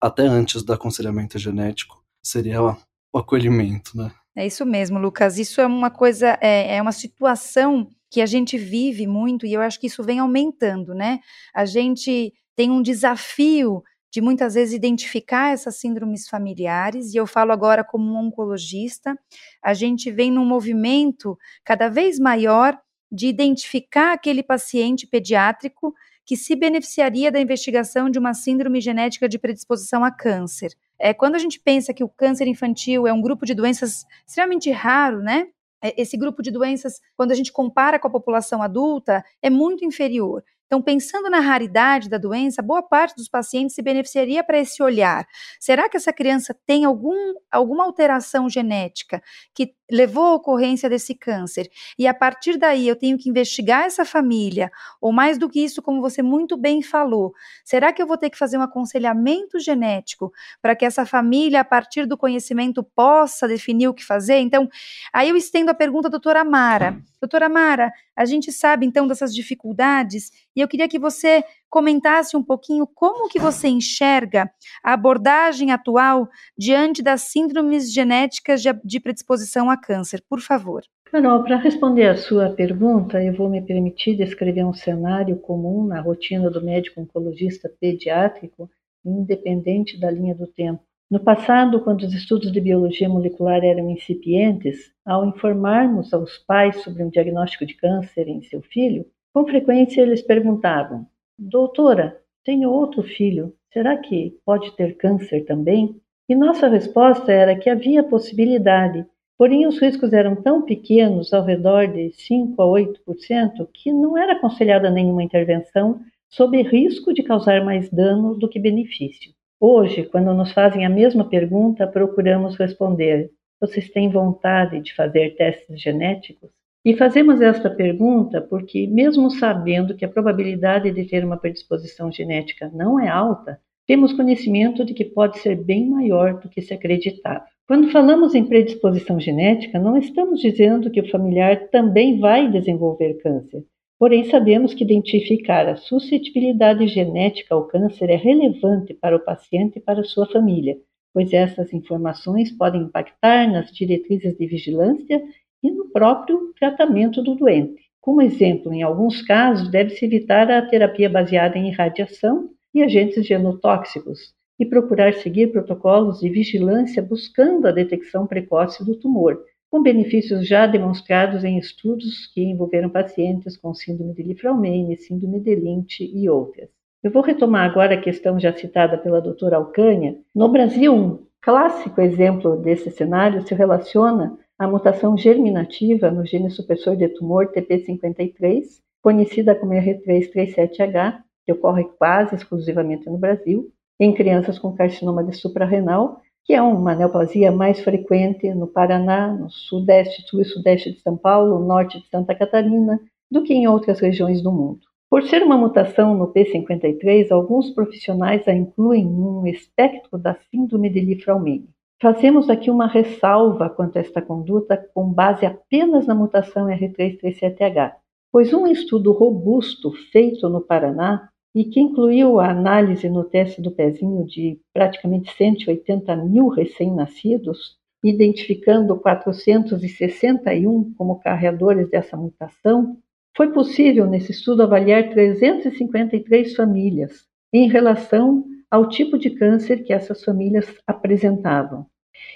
até 0.00 0.22
antes 0.22 0.62
do 0.62 0.72
aconselhamento 0.72 1.38
genético, 1.38 2.02
seria 2.22 2.60
o 2.62 3.18
acolhimento, 3.18 3.96
né? 3.96 4.10
É 4.34 4.46
isso 4.46 4.66
mesmo, 4.66 4.98
Lucas. 4.98 5.38
Isso 5.38 5.60
é 5.60 5.66
uma 5.66 5.90
coisa, 5.90 6.36
é, 6.42 6.76
é 6.76 6.82
uma 6.82 6.92
situação 6.92 7.88
que 8.10 8.20
a 8.20 8.26
gente 8.26 8.58
vive 8.58 9.06
muito 9.06 9.46
e 9.46 9.52
eu 9.52 9.60
acho 9.60 9.80
que 9.80 9.86
isso 9.86 10.02
vem 10.02 10.18
aumentando, 10.18 10.94
né? 10.94 11.20
A 11.54 11.64
gente 11.64 12.34
tem 12.54 12.70
um 12.70 12.82
desafio 12.82 13.82
de 14.12 14.20
muitas 14.20 14.54
vezes 14.54 14.74
identificar 14.74 15.52
essas 15.52 15.76
síndromes 15.76 16.28
familiares, 16.28 17.12
e 17.12 17.18
eu 17.18 17.26
falo 17.26 17.52
agora 17.52 17.84
como 17.84 18.10
um 18.10 18.16
oncologista, 18.16 19.14
a 19.62 19.74
gente 19.74 20.10
vem 20.10 20.30
num 20.30 20.44
movimento 20.44 21.36
cada 21.64 21.88
vez 21.88 22.18
maior 22.18 22.78
de 23.10 23.28
identificar 23.28 24.12
aquele 24.12 24.42
paciente 24.42 25.06
pediátrico 25.06 25.94
que 26.24 26.36
se 26.36 26.56
beneficiaria 26.56 27.30
da 27.30 27.40
investigação 27.40 28.10
de 28.10 28.18
uma 28.18 28.34
síndrome 28.34 28.80
genética 28.80 29.28
de 29.28 29.38
predisposição 29.38 30.04
a 30.04 30.10
câncer. 30.10 30.72
É, 30.98 31.14
quando 31.14 31.36
a 31.36 31.38
gente 31.38 31.60
pensa 31.60 31.94
que 31.94 32.02
o 32.02 32.08
câncer 32.08 32.48
infantil 32.48 33.06
é 33.06 33.12
um 33.12 33.22
grupo 33.22 33.46
de 33.46 33.54
doenças 33.54 34.04
extremamente 34.26 34.70
raro, 34.70 35.20
né? 35.20 35.46
É, 35.82 36.00
esse 36.00 36.16
grupo 36.16 36.42
de 36.42 36.50
doenças, 36.50 37.00
quando 37.16 37.30
a 37.30 37.34
gente 37.34 37.52
compara 37.52 37.98
com 37.98 38.08
a 38.08 38.10
população 38.10 38.60
adulta, 38.60 39.24
é 39.40 39.48
muito 39.48 39.84
inferior. 39.84 40.42
Então, 40.66 40.82
pensando 40.82 41.30
na 41.30 41.38
raridade 41.38 42.08
da 42.08 42.18
doença, 42.18 42.60
boa 42.60 42.82
parte 42.82 43.14
dos 43.14 43.28
pacientes 43.28 43.76
se 43.76 43.82
beneficiaria 43.82 44.42
para 44.42 44.58
esse 44.58 44.82
olhar. 44.82 45.24
Será 45.60 45.88
que 45.88 45.96
essa 45.96 46.12
criança 46.12 46.56
tem 46.66 46.84
algum, 46.84 47.34
alguma 47.52 47.84
alteração 47.84 48.48
genética 48.50 49.22
que 49.54 49.75
levou 49.90 50.24
à 50.24 50.34
ocorrência 50.34 50.88
desse 50.88 51.14
câncer? 51.14 51.70
E 51.98 52.06
a 52.06 52.14
partir 52.14 52.56
daí 52.56 52.86
eu 52.88 52.96
tenho 52.96 53.18
que 53.18 53.28
investigar 53.28 53.84
essa 53.84 54.04
família, 54.04 54.70
ou 55.00 55.12
mais 55.12 55.38
do 55.38 55.48
que 55.48 55.60
isso, 55.64 55.82
como 55.82 56.00
você 56.00 56.22
muito 56.22 56.56
bem 56.56 56.82
falou, 56.82 57.32
será 57.64 57.92
que 57.92 58.02
eu 58.02 58.06
vou 58.06 58.16
ter 58.16 58.30
que 58.30 58.38
fazer 58.38 58.58
um 58.58 58.62
aconselhamento 58.62 59.58
genético 59.58 60.32
para 60.60 60.74
que 60.74 60.84
essa 60.84 61.06
família, 61.06 61.60
a 61.60 61.64
partir 61.64 62.06
do 62.06 62.16
conhecimento, 62.16 62.82
possa 62.82 63.46
definir 63.46 63.88
o 63.88 63.94
que 63.94 64.04
fazer? 64.04 64.38
Então, 64.38 64.68
aí 65.12 65.28
eu 65.28 65.36
estendo 65.36 65.70
a 65.70 65.74
pergunta 65.74 66.08
à 66.08 66.10
doutora 66.10 66.44
Mara. 66.44 67.00
Doutora 67.20 67.48
Mara, 67.48 67.92
a 68.14 68.24
gente 68.24 68.52
sabe 68.52 68.86
então 68.86 69.06
dessas 69.06 69.34
dificuldades 69.34 70.30
e 70.54 70.60
eu 70.60 70.68
queria 70.68 70.88
que 70.88 70.98
você 70.98 71.44
comentasse 71.68 72.36
um 72.36 72.42
pouquinho 72.42 72.86
como 72.86 73.28
que 73.28 73.38
você 73.38 73.68
enxerga 73.68 74.50
a 74.82 74.92
abordagem 74.92 75.72
atual 75.72 76.28
diante 76.56 77.02
das 77.02 77.22
síndromes 77.22 77.92
genéticas 77.92 78.62
de 78.62 79.00
predisposição 79.00 79.70
a 79.70 79.76
câncer, 79.76 80.22
por 80.28 80.40
favor. 80.40 80.82
Carol, 81.04 81.44
para 81.44 81.56
responder 81.56 82.08
a 82.08 82.16
sua 82.16 82.50
pergunta, 82.50 83.22
eu 83.22 83.32
vou 83.32 83.48
me 83.48 83.62
permitir 83.62 84.16
descrever 84.16 84.64
um 84.64 84.74
cenário 84.74 85.36
comum 85.36 85.86
na 85.86 86.00
rotina 86.00 86.50
do 86.50 86.60
médico 86.60 87.00
oncologista 87.00 87.70
pediátrico, 87.80 88.68
independente 89.04 89.98
da 90.00 90.10
linha 90.10 90.34
do 90.34 90.46
tempo. 90.46 90.82
No 91.08 91.20
passado, 91.20 91.80
quando 91.84 92.02
os 92.02 92.12
estudos 92.12 92.50
de 92.50 92.60
biologia 92.60 93.08
molecular 93.08 93.64
eram 93.64 93.88
incipientes, 93.88 94.92
ao 95.04 95.24
informarmos 95.24 96.12
aos 96.12 96.36
pais 96.38 96.82
sobre 96.82 97.04
um 97.04 97.08
diagnóstico 97.08 97.64
de 97.64 97.74
câncer 97.74 98.26
em 98.26 98.42
seu 98.42 98.60
filho, 98.60 99.06
com 99.32 99.46
frequência 99.46 100.00
eles 100.00 100.20
perguntavam: 100.20 101.06
Doutora, 101.38 102.18
tenho 102.42 102.70
outro 102.70 103.02
filho, 103.02 103.52
será 103.70 103.98
que 103.98 104.38
pode 104.42 104.74
ter 104.74 104.96
câncer 104.96 105.44
também? 105.44 106.00
E 106.26 106.34
nossa 106.34 106.66
resposta 106.66 107.30
era 107.30 107.54
que 107.54 107.68
havia 107.68 108.02
possibilidade, 108.02 109.04
porém 109.36 109.66
os 109.66 109.78
riscos 109.78 110.14
eram 110.14 110.34
tão 110.34 110.62
pequenos, 110.62 111.34
ao 111.34 111.44
redor 111.44 111.88
de 111.88 112.10
5 112.10 112.62
a 112.62 112.64
8%, 112.64 113.68
que 113.70 113.92
não 113.92 114.16
era 114.16 114.32
aconselhada 114.32 114.90
nenhuma 114.90 115.22
intervenção 115.22 116.00
sob 116.30 116.60
risco 116.62 117.12
de 117.12 117.22
causar 117.22 117.62
mais 117.62 117.90
dano 117.90 118.34
do 118.34 118.48
que 118.48 118.58
benefício. 118.58 119.30
Hoje, 119.60 120.04
quando 120.04 120.32
nos 120.32 120.52
fazem 120.52 120.86
a 120.86 120.90
mesma 120.90 121.28
pergunta, 121.28 121.86
procuramos 121.86 122.56
responder: 122.56 123.30
Vocês 123.60 123.90
têm 123.90 124.08
vontade 124.08 124.80
de 124.80 124.94
fazer 124.94 125.36
testes 125.36 125.82
genéticos? 125.82 126.55
E 126.86 126.94
fazemos 126.94 127.40
esta 127.40 127.68
pergunta 127.68 128.40
porque, 128.40 128.86
mesmo 128.86 129.28
sabendo 129.28 129.96
que 129.96 130.04
a 130.04 130.08
probabilidade 130.08 130.88
de 130.92 131.04
ter 131.04 131.24
uma 131.24 131.36
predisposição 131.36 132.12
genética 132.12 132.70
não 132.72 133.00
é 133.00 133.08
alta, 133.08 133.58
temos 133.88 134.12
conhecimento 134.12 134.84
de 134.84 134.94
que 134.94 135.04
pode 135.04 135.40
ser 135.40 135.56
bem 135.56 135.90
maior 135.90 136.38
do 136.38 136.48
que 136.48 136.62
se 136.62 136.72
acreditava. 136.72 137.44
Quando 137.66 137.90
falamos 137.90 138.36
em 138.36 138.44
predisposição 138.44 139.18
genética, 139.18 139.80
não 139.80 139.96
estamos 139.96 140.38
dizendo 140.38 140.88
que 140.88 141.00
o 141.00 141.10
familiar 141.10 141.70
também 141.70 142.20
vai 142.20 142.48
desenvolver 142.48 143.14
câncer. 143.14 143.64
Porém, 143.98 144.22
sabemos 144.30 144.72
que 144.72 144.84
identificar 144.84 145.68
a 145.68 145.74
suscetibilidade 145.74 146.86
genética 146.86 147.52
ao 147.52 147.66
câncer 147.66 148.10
é 148.10 148.16
relevante 148.16 148.94
para 148.94 149.16
o 149.16 149.24
paciente 149.24 149.80
e 149.80 149.82
para 149.82 150.04
sua 150.04 150.26
família, 150.26 150.76
pois 151.12 151.32
essas 151.32 151.72
informações 151.72 152.52
podem 152.52 152.82
impactar 152.82 153.50
nas 153.50 153.72
diretrizes 153.72 154.36
de 154.36 154.46
vigilância 154.46 155.20
e 155.62 155.70
no 155.70 155.90
próprio 155.90 156.52
tratamento 156.58 157.22
do 157.22 157.34
doente. 157.34 157.82
Como 158.00 158.22
exemplo, 158.22 158.72
em 158.72 158.82
alguns 158.82 159.22
casos, 159.22 159.70
deve-se 159.70 160.04
evitar 160.04 160.50
a 160.50 160.62
terapia 160.62 161.10
baseada 161.10 161.58
em 161.58 161.72
radiação 161.72 162.50
e 162.72 162.82
agentes 162.82 163.26
genotóxicos 163.26 164.34
e 164.58 164.64
procurar 164.64 165.14
seguir 165.14 165.48
protocolos 165.48 166.20
de 166.20 166.28
vigilância 166.28 167.02
buscando 167.02 167.66
a 167.66 167.72
detecção 167.72 168.26
precoce 168.26 168.84
do 168.84 168.94
tumor, 168.94 169.42
com 169.70 169.82
benefícios 169.82 170.46
já 170.46 170.66
demonstrados 170.66 171.44
em 171.44 171.58
estudos 171.58 172.26
que 172.32 172.42
envolveram 172.42 172.88
pacientes 172.88 173.56
com 173.56 173.74
síndrome 173.74 174.14
de 174.14 174.22
Lifraumene, 174.22 174.96
síndrome 174.96 175.40
de 175.40 175.54
Lynch 175.54 176.02
e 176.04 176.28
outras. 176.28 176.68
Eu 177.02 177.10
vou 177.10 177.22
retomar 177.22 177.68
agora 177.68 177.94
a 177.94 178.00
questão 178.00 178.38
já 178.40 178.52
citada 178.52 178.96
pela 178.96 179.20
doutora 179.20 179.56
Alcânia. 179.56 180.16
No 180.34 180.48
Brasil, 180.48 180.94
um 180.94 181.18
clássico 181.40 182.00
exemplo 182.00 182.56
desse 182.56 182.90
cenário 182.90 183.46
se 183.46 183.54
relaciona 183.54 184.38
à 184.58 184.66
mutação 184.66 185.16
germinativa 185.16 186.10
no 186.10 186.24
gene 186.24 186.50
supressor 186.50 186.96
de 186.96 187.08
tumor 187.08 187.52
TP53, 187.52 188.62
conhecida 189.02 189.54
como 189.54 189.72
R337H, 189.72 191.22
que 191.44 191.52
ocorre 191.52 191.84
quase 191.98 192.34
exclusivamente 192.34 193.08
no 193.08 193.18
Brasil, 193.18 193.70
em 194.00 194.14
crianças 194.14 194.58
com 194.58 194.74
carcinoma 194.74 195.22
de 195.24 195.36
suprarrenal 195.36 196.20
que 196.46 196.54
é 196.54 196.62
uma 196.62 196.94
neoplasia 196.94 197.50
mais 197.50 197.80
frequente 197.80 198.54
no 198.54 198.68
Paraná, 198.68 199.34
no 199.34 199.50
sudeste, 199.50 200.22
sul 200.28 200.40
e 200.40 200.44
sudeste 200.44 200.92
de 200.92 201.00
São 201.00 201.16
Paulo, 201.16 201.66
norte 201.66 202.00
de 202.00 202.08
Santa 202.08 202.36
Catarina, 202.36 203.00
do 203.28 203.42
que 203.42 203.52
em 203.52 203.66
outras 203.66 203.98
regiões 203.98 204.40
do 204.40 204.52
mundo. 204.52 204.78
Por 205.10 205.24
ser 205.24 205.42
uma 205.42 205.58
mutação 205.58 206.14
no 206.14 206.32
P53, 206.32 207.32
alguns 207.32 207.70
profissionais 207.70 208.46
a 208.46 208.52
incluem 208.52 209.04
num 209.04 209.44
espectro 209.44 210.16
da 210.16 210.36
síndrome 210.48 210.88
de 210.88 211.00
Lifraumene. 211.00 211.68
Fazemos 212.00 212.50
aqui 212.50 212.70
uma 212.70 212.86
ressalva 212.86 213.70
quanto 213.70 213.96
a 213.96 214.00
esta 214.00 214.20
conduta 214.20 214.76
com 214.92 215.10
base 215.10 215.46
apenas 215.46 216.06
na 216.06 216.14
mutação 216.14 216.66
R337H, 216.66 217.94
pois 218.30 218.52
um 218.52 218.66
estudo 218.66 219.12
robusto 219.12 219.90
feito 220.12 220.46
no 220.48 220.60
Paraná 220.60 221.30
e 221.54 221.64
que 221.64 221.80
incluiu 221.80 222.38
a 222.38 222.50
análise 222.50 223.08
no 223.08 223.24
teste 223.24 223.62
do 223.62 223.70
pezinho 223.70 224.26
de 224.26 224.60
praticamente 224.74 225.34
180 225.34 226.14
mil 226.16 226.48
recém-nascidos, 226.48 227.78
identificando 228.04 228.94
461 228.98 230.92
como 230.98 231.18
carreadores 231.18 231.88
dessa 231.88 232.14
mutação, 232.14 232.98
foi 233.34 233.50
possível 233.52 234.06
nesse 234.06 234.32
estudo 234.32 234.62
avaliar 234.62 235.08
353 235.08 236.54
famílias 236.54 237.24
em 237.50 237.68
relação 237.68 238.44
ao 238.76 238.90
tipo 238.90 239.16
de 239.18 239.30
câncer 239.30 239.84
que 239.84 239.92
essas 239.92 240.22
famílias 240.22 240.66
apresentavam. 240.86 241.86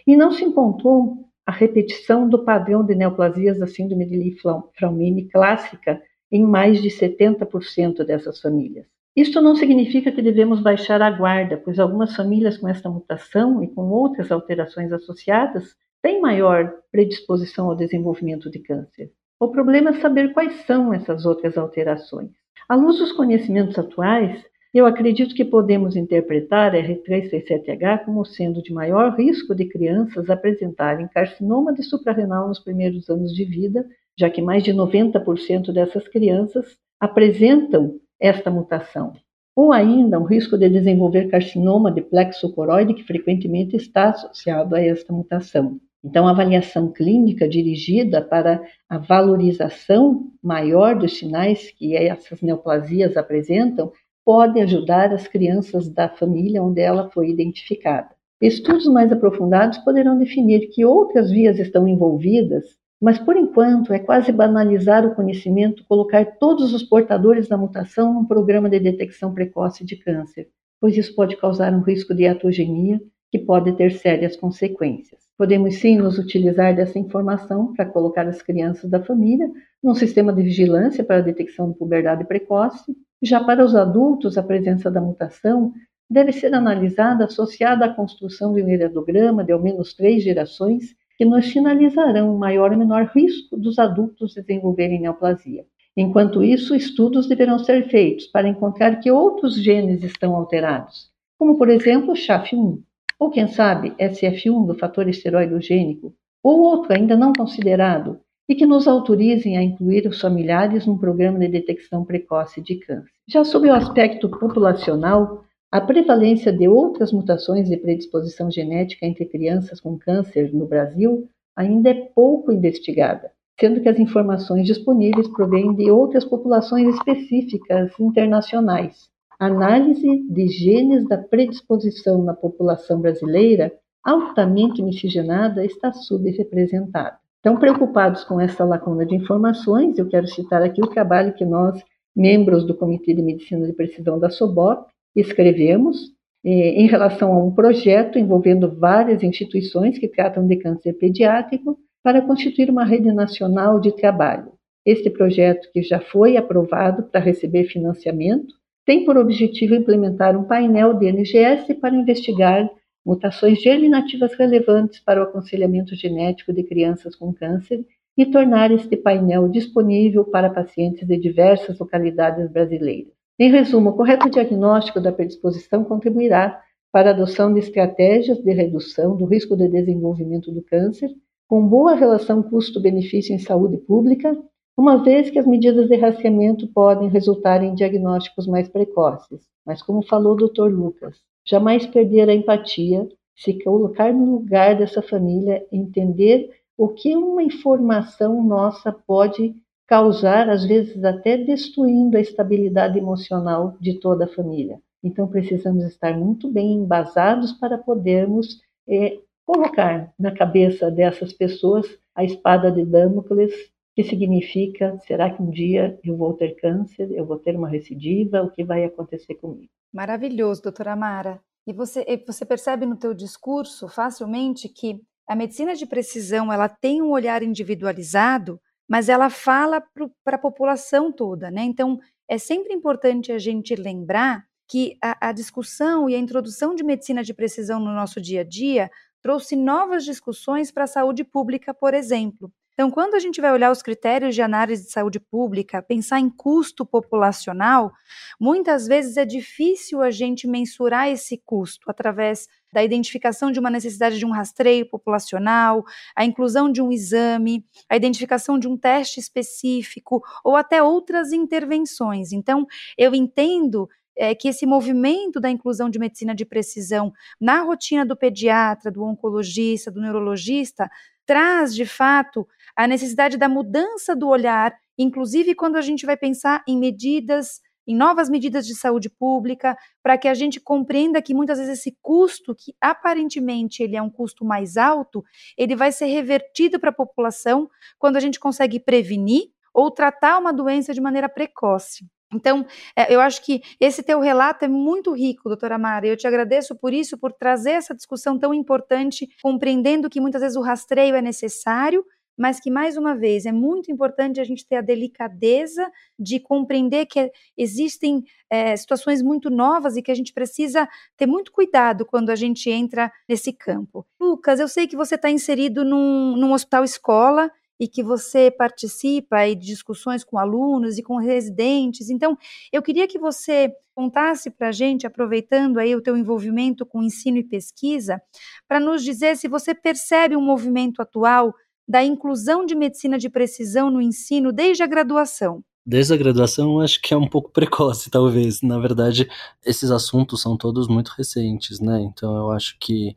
E 0.07 0.17
não 0.17 0.33
se 0.33 0.43
encontrou 0.43 1.29
a 1.45 1.53
repetição 1.53 2.27
do 2.27 2.45
padrão 2.45 2.83
de 2.83 2.95
neoplasias 2.95 3.59
da 3.59 3.67
síndrome 3.67 4.07
de 4.07 4.17
Li-Fraumeni 4.17 5.29
clássica 5.29 6.01
em 6.33 6.43
mais 6.43 6.81
de 6.81 6.89
70% 6.89 8.05
dessas 8.07 8.41
famílias. 8.41 8.87
Isto 9.15 9.43
não 9.43 9.55
significa 9.55 10.11
que 10.11 10.23
devemos 10.23 10.61
baixar 10.61 11.03
a 11.03 11.11
guarda, 11.11 11.59
pois 11.59 11.79
algumas 11.79 12.17
famílias 12.17 12.57
com 12.57 12.69
esta 12.69 12.89
mutação 12.89 13.63
e 13.63 13.69
com 13.69 13.91
outras 13.91 14.33
alterações 14.33 14.93
associadas 14.93 15.77
têm 16.01 16.23
maior 16.23 16.73
predisposição 16.91 17.69
ao 17.69 17.77
desenvolvimento 17.77 18.51
de 18.51 18.61
câncer. 18.61 19.13
O 19.39 19.49
problema 19.49 19.91
é 19.91 20.01
saber 20.01 20.33
quais 20.33 20.65
são 20.65 20.95
essas 20.95 21.27
outras 21.27 21.59
alterações. 21.59 22.31
À 22.67 22.77
luz 22.77 22.99
dos 22.99 23.13
conhecimentos 23.13 23.79
atuais, 23.79 24.43
eu 24.79 24.87
acredito 24.87 25.35
que 25.35 25.45
podemos 25.45 25.97
interpretar 25.97 26.73
R337H 26.73 28.05
como 28.05 28.25
sendo 28.25 28.63
de 28.63 28.73
maior 28.73 29.17
risco 29.17 29.53
de 29.53 29.65
crianças 29.65 30.31
apresentarem 30.31 31.09
carcinoma 31.09 31.75
de 31.75 31.83
suprarrenal 31.83 32.47
nos 32.47 32.61
primeiros 32.61 33.11
anos 33.11 33.35
de 33.35 33.45
vida, 33.45 33.85
já 34.17 34.31
que 34.31 34.41
mais 34.41 34.63
de 34.63 34.73
90% 34.73 35.73
dessas 35.73 36.07
crianças 36.07 36.79
apresentam 37.01 37.99
esta 38.21 38.49
mutação. 38.49 39.13
Ou 39.57 39.73
ainda 39.73 40.21
o 40.21 40.25
risco 40.25 40.57
de 40.57 40.69
desenvolver 40.69 41.29
carcinoma 41.29 41.91
de 41.91 42.03
plexo 42.03 42.53
coroide, 42.53 42.95
que 42.95 43.03
frequentemente 43.03 43.75
está 43.75 44.11
associado 44.11 44.77
a 44.77 44.81
esta 44.81 45.13
mutação. 45.13 45.81
Então, 46.03 46.27
a 46.27 46.31
avaliação 46.31 46.93
clínica 46.93 47.49
dirigida 47.49 48.23
para 48.23 48.63
a 48.89 48.99
valorização 48.99 50.31
maior 50.43 50.97
dos 50.97 51.19
sinais 51.19 51.73
que 51.73 51.97
essas 51.97 52.41
neoplasias 52.41 53.17
apresentam 53.17 53.93
pode 54.25 54.61
ajudar 54.61 55.13
as 55.13 55.27
crianças 55.27 55.89
da 55.89 56.09
família 56.09 56.63
onde 56.63 56.81
ela 56.81 57.11
foi 57.11 57.31
identificada. 57.31 58.11
Estudos 58.41 58.87
mais 58.87 59.13
aprofundados 59.13 59.79
poderão 59.79 60.19
definir 60.19 60.69
que 60.71 60.85
outras 60.85 61.31
vias 61.31 61.59
estão 61.59 61.87
envolvidas 61.87 62.65
Mas, 63.01 63.19
por 63.19 63.35
enquanto, 63.35 63.95
é 63.95 63.99
quase 63.99 64.31
banalizar 64.31 65.07
o 65.07 65.15
conhecimento 65.15 65.85
colocar 65.89 66.37
todos 66.39 66.75
os 66.75 66.83
portadores 66.83 67.49
da 67.49 67.57
mutação 67.57 68.13
num 68.13 68.27
programa 68.27 68.69
de 68.69 68.79
detecção 68.79 69.33
precoce 69.33 69.85
de 69.85 69.97
câncer, 69.97 70.49
pois 70.79 70.95
isso 70.97 71.15
pode 71.15 71.37
causar 71.37 71.73
um 71.73 71.81
risco 71.81 72.15
de 72.15 72.27
atogenia 72.27 73.01
que 73.33 73.39
pode 73.39 73.73
ter 73.73 73.93
sérias 73.93 74.37
consequências. 74.37 75.21
Podemos 75.39 75.77
sim 75.77 75.97
nos 75.97 76.19
utilizar 76.19 76.77
dessa 76.77 76.99
informação 76.99 77.73
para 77.73 77.87
colocar 77.87 78.29
as 78.29 78.43
crianças 78.43 78.91
da 78.91 79.03
família 79.03 79.51
num 79.83 79.95
sistema 79.95 80.31
de 80.31 80.43
vigilância 80.43 81.03
para 81.03 81.17
a 81.17 81.23
detecção 81.23 81.71
de 81.71 81.79
puberdade 81.79 82.27
precoce. 82.27 82.95
Já 83.23 83.43
para 83.43 83.65
os 83.65 83.75
adultos, 83.75 84.39
a 84.39 84.43
presença 84.43 84.91
da 84.91 85.01
mutação 85.01 85.73
deve 86.09 86.33
ser 86.33 86.55
analisada 86.55 87.25
associada 87.25 87.85
à 87.85 87.95
construção 87.95 88.53
de 88.55 88.63
um 88.63 88.69
heredograma 88.69 89.45
de 89.45 89.53
ao 89.53 89.61
menos 89.61 89.95
três 89.95 90.25
gerações 90.25 90.97
que 91.17 91.25
nos 91.25 91.51
sinalizarão 91.51 92.35
o 92.35 92.39
maior 92.39 92.73
ou 92.73 92.79
menor 92.79 93.11
risco 93.15 93.57
dos 93.57 93.79
adultos 93.79 94.35
desenvolverem 94.35 95.03
neoplasia. 95.03 95.67
Enquanto 95.97 96.43
isso, 96.43 96.75
estudos 96.75 97.29
deverão 97.29 97.59
ser 97.59 97.89
feitos 97.89 98.27
para 98.27 98.49
encontrar 98.49 99.01
que 99.01 99.11
outros 99.11 99.63
genes 99.63 100.03
estão 100.03 100.35
alterados, 100.35 101.11
como 101.39 101.59
por 101.59 101.69
exemplo 101.69 102.13
o 102.13 102.17
SHAF1, 102.17 102.81
ou 103.19 103.31
quem 103.31 103.49
sabe 103.49 103.91
SF1 103.93 104.67
do 104.67 104.75
fator 104.75 105.09
esteroidogênico, 105.09 106.15
ou 106.43 106.61
outro 106.61 106.95
ainda 106.95 107.17
não 107.17 107.35
considerado, 107.35 108.19
e 108.51 108.55
que 108.57 108.67
nos 108.67 108.89
autorizem 108.89 109.57
a 109.57 109.63
incluir 109.63 110.09
os 110.09 110.21
familiares 110.21 110.85
num 110.85 110.99
programa 110.99 111.39
de 111.39 111.47
detecção 111.47 112.05
precoce 112.05 112.61
de 112.61 112.81
câncer. 112.81 113.13
Já 113.29 113.45
sob 113.45 113.69
o 113.69 113.73
aspecto 113.73 114.29
populacional, 114.29 115.45
a 115.71 115.81
prevalência 115.81 116.53
de 116.53 116.67
outras 116.67 117.13
mutações 117.13 117.69
de 117.69 117.77
predisposição 117.77 118.51
genética 118.51 119.07
entre 119.07 119.25
crianças 119.25 119.79
com 119.79 119.97
câncer 119.97 120.53
no 120.53 120.67
Brasil 120.67 121.29
ainda 121.57 121.91
é 121.91 121.95
pouco 122.13 122.51
investigada, 122.51 123.31
sendo 123.61 123.81
que 123.81 123.89
as 123.89 124.01
informações 124.01 124.67
disponíveis 124.67 125.29
provêm 125.29 125.73
de 125.73 125.89
outras 125.89 126.25
populações 126.25 126.93
específicas 126.97 127.93
internacionais. 128.01 129.09
Análise 129.39 130.27
de 130.29 130.49
genes 130.49 131.07
da 131.07 131.19
predisposição 131.19 132.25
na 132.25 132.35
população 132.35 133.01
brasileira 133.01 133.73
altamente 134.03 134.83
miscigenada 134.83 135.65
está 135.65 135.93
subrepresentada. 135.93 137.20
Então, 137.41 137.59
preocupados 137.59 138.23
com 138.23 138.39
essa 138.39 138.65
lacuna 138.65 139.07
de 139.07 139.17
informações, 139.17 139.99
eu 139.99 140.07
quero 140.07 140.27
citar 140.27 140.63
aqui 140.63 140.83
o 140.83 140.87
trabalho 140.87 141.33
que 141.33 141.45
nós, 141.45 141.83
membros 142.15 142.67
do 142.67 142.75
Comitê 142.75 143.15
de 143.15 143.23
Medicina 143.23 143.67
de 143.67 143.73
Precisão 143.73 144.19
da 144.19 144.29
SOBOP, 144.29 144.91
escrevemos 145.17 146.13
eh, 146.45 146.81
em 146.81 146.87
relação 146.87 147.33
a 147.33 147.43
um 147.43 147.51
projeto 147.51 148.19
envolvendo 148.19 148.71
várias 148.71 149.23
instituições 149.23 149.99
que 149.99 150.07
tratam 150.07 150.47
de 150.47 150.57
câncer 150.57 150.93
pediátrico 150.93 151.79
para 152.03 152.21
constituir 152.21 152.69
uma 152.69 152.85
rede 152.85 153.11
nacional 153.11 153.81
de 153.81 153.93
trabalho. 153.93 154.53
Este 154.85 155.09
projeto, 155.09 155.71
que 155.73 155.83
já 155.83 155.99
foi 155.99 156.37
aprovado 156.37 157.05
para 157.05 157.21
receber 157.21 157.65
financiamento, 157.65 158.55
tem 158.85 159.05
por 159.05 159.17
objetivo 159.17 159.75
implementar 159.75 160.37
um 160.37 160.45
painel 160.45 160.95
de 160.95 161.11
NGS 161.11 161.75
para 161.75 161.95
investigar 161.95 162.69
mutações 163.05 163.61
germinativas 163.61 164.35
relevantes 164.35 165.01
para 165.01 165.21
o 165.21 165.25
aconselhamento 165.25 165.95
genético 165.95 166.53
de 166.53 166.63
crianças 166.63 167.17
com 167.17 167.33
câncer 167.33 167.85
e 168.17 168.27
tornar 168.27 168.71
este 168.71 168.97
painel 168.97 169.49
disponível 169.49 170.25
para 170.25 170.51
pacientes 170.51 171.07
de 171.07 171.17
diversas 171.17 171.79
localidades 171.79 172.51
brasileiras. 172.51 173.13
Em 173.39 173.51
resumo, 173.51 173.91
o 173.91 173.97
correto 173.97 174.29
diagnóstico 174.29 175.01
da 175.01 175.11
predisposição 175.11 175.83
contribuirá 175.85 176.61
para 176.93 177.11
a 177.11 177.15
adoção 177.15 177.53
de 177.53 177.61
estratégias 177.61 178.39
de 178.39 178.53
redução 178.53 179.17
do 179.17 179.25
risco 179.25 179.57
de 179.57 179.69
desenvolvimento 179.69 180.53
do 180.53 180.63
câncer, 180.63 181.11
com 181.49 181.67
boa 181.67 181.95
relação 181.95 182.43
custo-benefício 182.43 183.35
em 183.35 183.39
saúde 183.39 183.79
pública, 183.79 184.37
uma 184.77 185.03
vez 185.03 185.31
que 185.31 185.39
as 185.39 185.47
medidas 185.47 185.89
de 185.89 185.97
rastreamento 185.97 186.69
podem 186.69 187.09
resultar 187.09 187.63
em 187.63 187.75
diagnósticos 187.75 188.47
mais 188.47 188.69
precoces. 188.69 189.41
Mas, 189.65 189.83
como 189.83 190.03
falou 190.03 190.35
o 190.35 190.49
Dr. 190.49 190.69
Lucas, 190.69 191.19
jamais 191.51 191.85
perder 191.87 192.29
a 192.29 192.35
empatia, 192.35 193.09
se 193.35 193.55
colocar 193.65 194.13
no 194.13 194.37
lugar 194.37 194.77
dessa 194.77 195.03
família, 195.03 195.67
entender 195.73 196.51
o 196.79 196.89
que 196.89 197.17
uma 197.17 197.43
informação 197.43 198.43
nossa 198.43 198.93
pode 198.93 199.55
causar, 199.87 200.49
às 200.49 200.65
vezes 200.65 201.03
até 201.03 201.37
destruindo 201.37 202.17
a 202.17 202.21
estabilidade 202.21 202.97
emocional 202.97 203.77
de 203.81 203.99
toda 203.99 204.25
a 204.25 204.29
família. 204.29 204.81
Então, 205.03 205.27
precisamos 205.27 205.85
estar 205.85 206.17
muito 206.17 206.49
bem 206.49 206.75
embasados 206.75 207.53
para 207.53 207.77
podermos 207.77 208.61
é, 208.89 209.19
colocar 209.45 210.13
na 210.19 210.31
cabeça 210.31 210.91
dessas 210.91 211.33
pessoas 211.33 211.87
a 212.15 212.23
espada 212.23 212.71
de 212.71 212.85
Damocles, 212.85 213.53
que 213.95 214.05
significa: 214.05 214.99
será 215.07 215.31
que 215.31 215.43
um 215.43 215.51
dia 215.51 215.99
eu 216.05 216.17
vou 216.17 216.35
ter 216.35 216.55
câncer, 216.57 217.11
eu 217.13 217.25
vou 217.25 217.39
ter 217.39 217.57
uma 217.57 217.69
recidiva, 217.69 218.43
o 218.43 218.51
que 218.51 218.65
vai 218.65 218.85
acontecer 218.85 219.35
comigo? 219.35 219.71
Maravilhoso, 219.93 220.63
doutora 220.63 220.95
Mara. 220.97 221.41
E 221.67 221.73
você, 221.73 222.05
você 222.27 222.45
percebe 222.45 222.87
no 222.87 222.97
teu 222.97 223.13
discurso 223.13 223.89
facilmente 223.89 224.69
que 224.69 225.01
a 225.29 225.37
medicina 225.37 225.75
de 225.75 225.87
precisão 225.87 226.53
ela 226.53 226.69
tem 226.69 227.03
um 227.03 227.11
olhar 227.11 227.43
individualizado 227.43 228.61
mas 228.91 229.09
ela 229.09 229.31
fala 229.31 229.81
para 230.25 230.35
a 230.35 230.41
população 230.41 231.13
toda, 231.13 231.49
né? 231.49 231.63
Então, 231.63 232.01
é 232.29 232.37
sempre 232.39 232.75
importante 232.75 233.31
a 233.31 233.39
gente 233.39 233.77
lembrar 233.77 234.45
que 234.69 234.99
a, 235.01 235.29
a, 235.29 235.33
discussão 235.33 236.11
e 236.11 236.17
a 236.17 236.19
introdução 236.19 236.75
de 236.75 236.83
medicina 236.83 237.23
de 237.23 237.33
precisão 237.33 237.79
no 237.79 237.93
nosso 237.93 238.21
dia 238.21 238.41
a 238.41 238.45
dia 238.45 238.91
trouxe 239.23 239.55
novas 239.55 240.05
discussões 240.05 240.73
para 240.73 240.85
a 240.85 240.89
saúde 240.89 241.23
pública, 241.23 241.73
por 241.73 241.95
exemplo. 241.95 242.53
Então, 242.75 242.91
quando 242.91 243.15
a 243.15 243.19
gente 243.19 243.41
vai 243.41 243.53
olhar 243.53 243.71
os 243.71 243.83
critérios 243.83 244.35
de 244.35 244.41
análise 244.41 244.85
de 244.85 244.91
saúde 244.91 245.21
pública, 245.21 245.83
pensar 245.83 246.19
em 246.19 246.31
custo 246.31 246.87
populacional, 246.87 247.93
muitas 248.41 248.87
vezes 248.87 249.17
é 249.17 249.25
difícil 249.25 250.01
a 250.01 250.11
gente 250.11 250.47
mensurar 250.47 251.09
esse 251.09 251.37
custo 251.45 251.91
através 251.91 252.49
da 252.73 252.83
identificação 252.83 253.51
de 253.51 253.59
uma 253.59 253.71
necessidade 253.71 254.19
de 254.19 254.25
um 254.25 254.31
rastreio 254.31 254.89
populacional, 254.89 255.85
a 256.15 256.25
inclusão 256.25 256.71
de 256.71 256.81
um 256.81 256.91
exame, 256.91 257.65
a 257.89 257.97
identificação 257.97 258.59
de 258.59 258.69
um 258.69 258.77
teste 258.77 259.21
específico 259.21 260.23
ou 260.45 260.57
até 260.57 260.83
outras 260.83 261.33
intervenções. 261.33 262.33
Então, 262.33 262.67
eu 262.97 263.15
entendo 263.15 263.89
é, 264.17 264.35
que 264.35 264.49
esse 264.49 264.67
movimento 264.67 265.41
da 265.41 265.51
inclusão 265.51 265.89
de 265.89 265.99
medicina 265.99 266.35
de 266.35 266.45
precisão 266.45 267.13
na 267.41 267.63
rotina 267.63 268.05
do 268.05 268.17
pediatra, 268.17 268.91
do 268.91 269.03
oncologista, 269.03 269.91
do 269.91 270.01
neurologista, 270.01 270.91
traz 271.31 271.73
de 271.73 271.87
fato 271.87 272.45
a 272.75 272.89
necessidade 272.89 273.37
da 273.37 273.49
mudança 273.49 274.17
do 274.17 274.27
olhar, 274.27 274.77
inclusive 274.99 275.55
quando 275.55 275.77
a 275.77 275.81
gente 275.81 276.05
vai 276.05 276.17
pensar 276.17 276.61
em 276.67 276.77
medidas, 276.77 277.61
em 277.87 277.95
novas 277.95 278.29
medidas 278.29 278.67
de 278.67 278.75
saúde 278.75 279.09
pública, 279.09 279.79
para 280.03 280.19
que 280.19 280.27
a 280.27 280.35
gente 280.35 280.59
compreenda 280.59 281.23
que 281.23 281.33
muitas 281.33 281.61
vezes 281.61 281.79
esse 281.79 281.97
custo, 282.03 282.53
que 282.53 282.75
aparentemente 282.81 283.81
ele 283.81 283.95
é 283.95 284.03
um 284.03 284.11
custo 284.11 284.45
mais 284.45 284.77
alto, 284.77 285.23
ele 285.57 285.77
vai 285.77 285.93
ser 285.93 286.07
revertido 286.07 286.81
para 286.81 286.91
a 286.91 286.93
população 286.93 287.71
quando 287.97 288.17
a 288.17 288.21
gente 288.21 288.41
consegue 288.41 288.81
prevenir 288.81 289.53
ou 289.73 289.89
tratar 289.89 290.37
uma 290.37 290.53
doença 290.53 290.93
de 290.93 291.01
maneira 291.01 291.29
precoce. 291.29 292.11
Então, 292.33 292.65
é, 292.95 293.13
eu 293.13 293.21
acho 293.21 293.45
que 293.45 293.61
esse 293.81 294.03
teu 294.03 294.21
relato 294.21 294.65
é 294.65 294.69
muito 294.69 295.13
rico, 295.13 295.49
doutora 295.49 295.79
Mara. 295.79 296.07
Eu 296.07 296.17
te 296.17 296.27
agradeço 296.27 296.77
por 296.77 296.93
isso, 296.93 297.19
por 297.19 297.33
trazer 297.33 297.73
essa 297.73 297.95
discussão 297.95 298.39
tão 298.39 298.55
importante, 298.55 299.29
compreendendo 299.43 300.09
que 300.09 300.21
muitas 300.21 300.41
vezes 300.41 300.57
o 300.57 300.63
rastreio 300.63 301.17
é 301.17 301.23
necessário, 301.23 302.05
mas 302.39 302.59
que, 302.59 302.71
mais 302.71 302.97
uma 302.97 303.15
vez, 303.15 303.45
é 303.45 303.53
muito 303.53 303.93
importante 303.93 304.41
a 304.41 304.45
gente 304.45 304.67
ter 304.67 304.77
a 304.77 304.81
delicadeza 304.81 305.91
de 306.19 306.41
compreender 306.41 307.05
que 307.05 307.31
existem 307.55 308.25
é, 308.49 308.75
situações 308.77 309.21
muito 309.21 309.51
novas 309.51 309.97
e 309.97 310.03
que 310.03 310.11
a 310.11 310.15
gente 310.15 310.33
precisa 310.33 310.89
ter 311.19 311.27
muito 311.27 311.53
cuidado 311.53 312.07
quando 312.07 312.31
a 312.31 312.37
gente 312.37 312.71
entra 312.71 313.13
nesse 313.29 313.53
campo. 313.53 314.07
Lucas, 314.19 314.59
eu 314.59 314.69
sei 314.69 314.87
que 314.87 314.97
você 314.97 315.17
está 315.17 315.31
inserido 315.31 315.85
num, 315.85 316.35
num 316.37 316.53
hospital 316.55 316.83
escola 316.83 317.51
e 317.81 317.89
que 317.89 318.03
você 318.03 318.51
participa 318.51 319.47
de 319.47 319.67
discussões 319.67 320.23
com 320.23 320.39
alunos 320.39 320.99
e 320.99 321.03
com 321.03 321.17
residentes. 321.17 322.11
Então, 322.11 322.37
eu 322.71 322.83
queria 322.83 323.09
que 323.09 323.19
você 323.19 323.73
contasse 323.95 324.51
para 324.51 324.69
a 324.69 324.73
gente, 324.73 325.07
aproveitando 325.07 325.79
aí 325.79 325.97
o 325.97 326.03
teu 326.03 326.17
envolvimento 326.17 326.85
com 326.85 327.03
ensino 327.03 327.39
e 327.39 327.45
pesquisa, 327.45 328.21
para 328.69 328.79
nos 328.79 329.03
dizer 329.03 329.37
se 329.37 329.49
você 329.49 329.75
percebe 329.75 330.37
um 330.37 330.43
movimento 330.43 331.01
atual 331.01 331.55
da 331.89 332.05
inclusão 332.05 332.65
de 332.67 332.75
medicina 332.75 333.19
de 333.19 333.31
precisão 333.31 333.91
no 333.91 334.01
ensino 334.01 334.53
desde 334.53 334.83
a 334.83 334.87
graduação? 334.87 335.65
Desde 335.87 336.13
a 336.13 336.17
graduação, 336.17 336.81
acho 336.81 337.01
que 337.01 337.15
é 337.15 337.17
um 337.17 337.27
pouco 337.29 337.51
precoce, 337.53 338.11
talvez. 338.11 338.63
Na 338.63 338.79
verdade, 338.79 339.29
esses 339.65 339.91
assuntos 339.91 340.43
são 340.43 340.57
todos 340.57 340.89
muito 340.89 341.09
recentes, 341.17 341.81
né? 341.81 342.01
Então, 342.01 342.37
eu 342.37 342.51
acho 342.51 342.77
que 342.79 343.15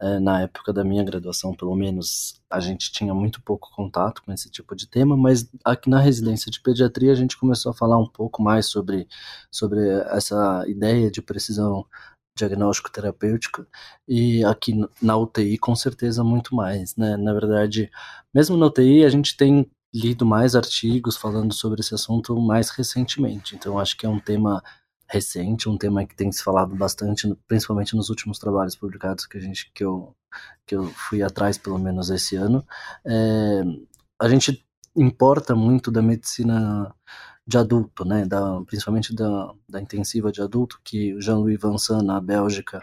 é, 0.00 0.18
na 0.18 0.42
época 0.42 0.72
da 0.72 0.84
minha 0.84 1.02
graduação, 1.04 1.54
pelo 1.54 1.74
menos, 1.74 2.40
a 2.50 2.60
gente 2.60 2.92
tinha 2.92 3.14
muito 3.14 3.40
pouco 3.42 3.70
contato 3.74 4.22
com 4.22 4.32
esse 4.32 4.50
tipo 4.50 4.76
de 4.76 4.86
tema, 4.86 5.16
mas 5.16 5.48
aqui 5.64 5.88
na 5.88 5.98
residência 6.00 6.50
de 6.50 6.60
pediatria 6.60 7.12
a 7.12 7.14
gente 7.14 7.36
começou 7.38 7.70
a 7.70 7.74
falar 7.74 7.98
um 7.98 8.08
pouco 8.08 8.42
mais 8.42 8.66
sobre, 8.66 9.08
sobre 9.50 9.80
essa 10.10 10.64
ideia 10.68 11.10
de 11.10 11.22
precisão 11.22 11.86
diagnóstico 12.36 12.92
terapêutico 12.92 13.66
e 14.06 14.44
aqui 14.44 14.74
na 15.00 15.16
UTI 15.16 15.56
com 15.56 15.74
certeza 15.74 16.22
muito 16.22 16.54
mais, 16.54 16.94
né? 16.96 17.16
Na 17.16 17.32
verdade, 17.32 17.90
mesmo 18.34 18.56
na 18.56 18.66
UTI 18.66 19.04
a 19.04 19.08
gente 19.08 19.36
tem 19.36 19.70
lido 19.96 20.26
mais 20.26 20.54
artigos 20.54 21.16
falando 21.16 21.54
sobre 21.54 21.80
esse 21.80 21.94
assunto 21.94 22.38
mais 22.40 22.70
recentemente. 22.70 23.56
Então 23.56 23.78
acho 23.78 23.96
que 23.96 24.04
é 24.04 24.08
um 24.08 24.20
tema 24.20 24.62
recente, 25.08 25.68
um 25.68 25.78
tema 25.78 26.04
que 26.04 26.16
tem 26.16 26.30
se 26.32 26.42
falado 26.42 26.74
bastante, 26.74 27.32
principalmente 27.48 27.94
nos 27.96 28.10
últimos 28.10 28.38
trabalhos 28.38 28.76
publicados 28.76 29.26
que 29.26 29.38
a 29.38 29.40
gente 29.40 29.70
que 29.72 29.84
eu 29.84 30.14
que 30.66 30.74
eu 30.74 30.86
fui 30.88 31.22
atrás 31.22 31.56
pelo 31.56 31.78
menos 31.78 32.10
esse 32.10 32.36
ano. 32.36 32.66
É, 33.06 33.62
a 34.20 34.28
gente 34.28 34.64
importa 34.94 35.54
muito 35.54 35.90
da 35.90 36.02
medicina 36.02 36.94
de 37.46 37.56
adulto, 37.56 38.04
né, 38.04 38.26
da, 38.26 38.60
principalmente 38.66 39.14
da, 39.14 39.54
da 39.68 39.80
intensiva 39.80 40.32
de 40.32 40.42
adulto, 40.42 40.80
que 40.82 41.18
Jean-Louis 41.20 41.60
Vincent, 41.62 42.02
na 42.02 42.20
Bélgica, 42.20 42.82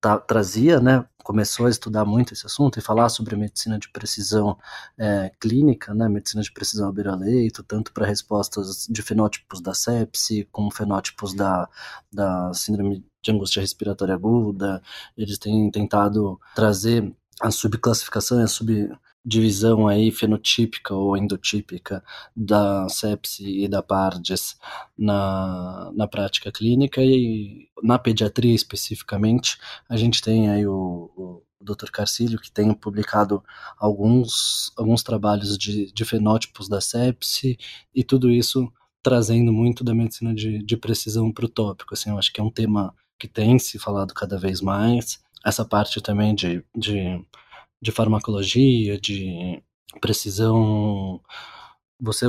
tá, 0.00 0.18
trazia, 0.18 0.80
né, 0.80 1.04
começou 1.24 1.66
a 1.66 1.70
estudar 1.70 2.04
muito 2.04 2.32
esse 2.32 2.46
assunto 2.46 2.78
e 2.78 2.82
falar 2.82 3.08
sobre 3.08 3.36
medicina 3.36 3.78
de 3.78 3.88
precisão 3.90 4.56
é, 4.96 5.30
clínica, 5.38 5.92
né, 5.94 6.08
medicina 6.08 6.42
de 6.42 6.52
precisão 6.52 6.88
à 6.88 6.92
beira-leito, 6.92 7.62
tanto 7.62 7.92
para 7.92 8.06
respostas 8.06 8.86
de 8.88 9.02
fenótipos 9.02 9.60
da 9.60 9.74
sepse, 9.74 10.48
como 10.50 10.70
fenótipos 10.72 11.34
da, 11.34 11.68
da 12.12 12.52
síndrome 12.54 13.04
de 13.22 13.30
angústia 13.30 13.60
respiratória 13.60 14.14
aguda. 14.14 14.82
Eles 15.16 15.38
têm 15.38 15.70
tentado 15.70 16.40
trazer 16.54 17.14
a 17.40 17.50
subclassificação 17.50 18.40
e 18.40 18.44
a 18.44 18.48
sub 18.48 18.90
divisão 19.24 19.86
aí 19.86 20.10
fenotípica 20.10 20.94
ou 20.94 21.16
endotípica 21.16 22.02
da 22.34 22.88
sepse 22.88 23.44
e 23.44 23.68
da 23.68 23.82
PARDES 23.82 24.56
na, 24.96 25.90
na 25.94 26.06
prática 26.08 26.50
clínica 26.50 27.02
e 27.02 27.68
na 27.82 27.98
pediatria 27.98 28.54
especificamente, 28.54 29.58
a 29.88 29.96
gente 29.96 30.22
tem 30.22 30.48
aí 30.48 30.66
o, 30.66 31.10
o 31.16 31.42
Dr. 31.60 31.90
Carcílio, 31.90 32.38
que 32.38 32.50
tem 32.50 32.72
publicado 32.72 33.42
alguns, 33.78 34.72
alguns 34.76 35.02
trabalhos 35.02 35.58
de, 35.58 35.92
de 35.92 36.04
fenótipos 36.04 36.68
da 36.68 36.80
sepse 36.80 37.58
e 37.94 38.04
tudo 38.04 38.30
isso 38.30 38.72
trazendo 39.02 39.52
muito 39.52 39.84
da 39.84 39.94
medicina 39.94 40.34
de, 40.34 40.62
de 40.62 40.76
precisão 40.76 41.32
para 41.32 41.44
o 41.44 41.48
tópico. 41.48 41.94
Assim, 41.94 42.10
eu 42.10 42.18
acho 42.18 42.32
que 42.32 42.40
é 42.40 42.44
um 42.44 42.50
tema 42.50 42.94
que 43.18 43.28
tem 43.28 43.58
se 43.58 43.78
falado 43.78 44.14
cada 44.14 44.38
vez 44.38 44.60
mais. 44.60 45.20
Essa 45.44 45.64
parte 45.64 46.00
também 46.00 46.34
de, 46.34 46.64
de 46.76 47.20
de 47.80 47.92
farmacologia, 47.92 49.00
de 49.00 49.62
precisão, 50.00 51.20
você 52.00 52.26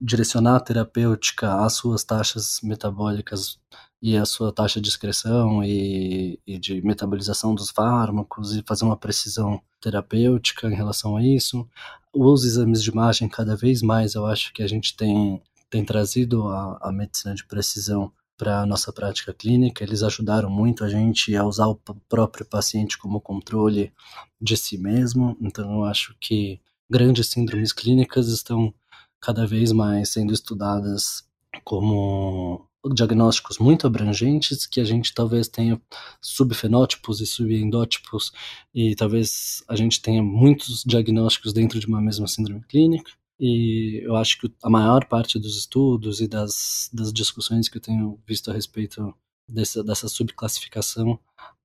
direcionar 0.00 0.56
a 0.56 0.60
terapêutica 0.60 1.64
às 1.64 1.74
suas 1.74 2.04
taxas 2.04 2.60
metabólicas 2.62 3.58
e 4.00 4.16
a 4.16 4.24
sua 4.24 4.52
taxa 4.52 4.80
de 4.80 4.88
excreção 4.88 5.62
e, 5.64 6.38
e, 6.46 6.58
de 6.58 6.80
metabolização 6.82 7.54
dos 7.54 7.70
fármacos 7.70 8.54
e 8.54 8.62
fazer 8.66 8.84
uma 8.84 8.96
precisão 8.96 9.60
terapêutica 9.80 10.68
em 10.68 10.74
relação 10.74 11.16
a 11.16 11.22
isso. 11.22 11.68
Os 12.12 12.44
exames 12.44 12.82
de 12.82 12.90
imagem, 12.90 13.28
cada 13.28 13.56
vez 13.56 13.82
mais, 13.82 14.14
eu 14.14 14.24
acho 14.24 14.52
que 14.52 14.62
a 14.62 14.68
gente 14.68 14.96
tem, 14.96 15.42
tem 15.68 15.84
trazido 15.84 16.46
a, 16.48 16.78
a 16.80 16.92
medicina 16.92 17.34
de 17.34 17.44
precisão 17.44 18.12
para 18.38 18.60
a 18.60 18.66
nossa 18.66 18.92
prática 18.92 19.34
clínica. 19.34 19.84
Eles 19.84 20.02
ajudaram 20.02 20.48
muito 20.48 20.84
a 20.84 20.88
gente 20.88 21.36
a 21.36 21.44
usar 21.44 21.66
o 21.66 21.78
próprio 22.08 22.46
paciente 22.46 22.96
como 22.96 23.20
controle 23.20 23.92
de 24.40 24.56
si 24.56 24.78
mesmo. 24.78 25.36
Então, 25.40 25.74
eu 25.74 25.84
acho 25.84 26.16
que 26.20 26.60
grandes 26.88 27.26
síndromes 27.26 27.72
clínicas 27.72 28.28
estão 28.28 28.72
cada 29.20 29.46
vez 29.46 29.72
mais 29.72 30.10
sendo 30.10 30.32
estudadas 30.32 31.26
como 31.64 32.64
diagnósticos 32.94 33.58
muito 33.58 33.86
abrangentes 33.86 34.64
que 34.64 34.80
a 34.80 34.84
gente 34.84 35.12
talvez 35.12 35.48
tenha 35.48 35.80
subfenótipos 36.22 37.20
e 37.20 37.26
subendótipos 37.26 38.32
e 38.72 38.94
talvez 38.94 39.64
a 39.68 39.74
gente 39.74 40.00
tenha 40.00 40.22
muitos 40.22 40.84
diagnósticos 40.84 41.52
dentro 41.52 41.80
de 41.80 41.86
uma 41.86 42.00
mesma 42.00 42.28
síndrome 42.28 42.62
clínica 42.62 43.10
e 43.38 44.00
eu 44.04 44.16
acho 44.16 44.40
que 44.40 44.52
a 44.62 44.70
maior 44.70 45.04
parte 45.06 45.38
dos 45.38 45.56
estudos 45.56 46.20
e 46.20 46.26
das, 46.26 46.90
das 46.92 47.12
discussões 47.12 47.68
que 47.68 47.78
eu 47.78 47.82
tenho 47.82 48.18
visto 48.26 48.50
a 48.50 48.54
respeito 48.54 49.14
dessa, 49.48 49.82
dessa 49.84 50.08
subclassificação 50.08 51.18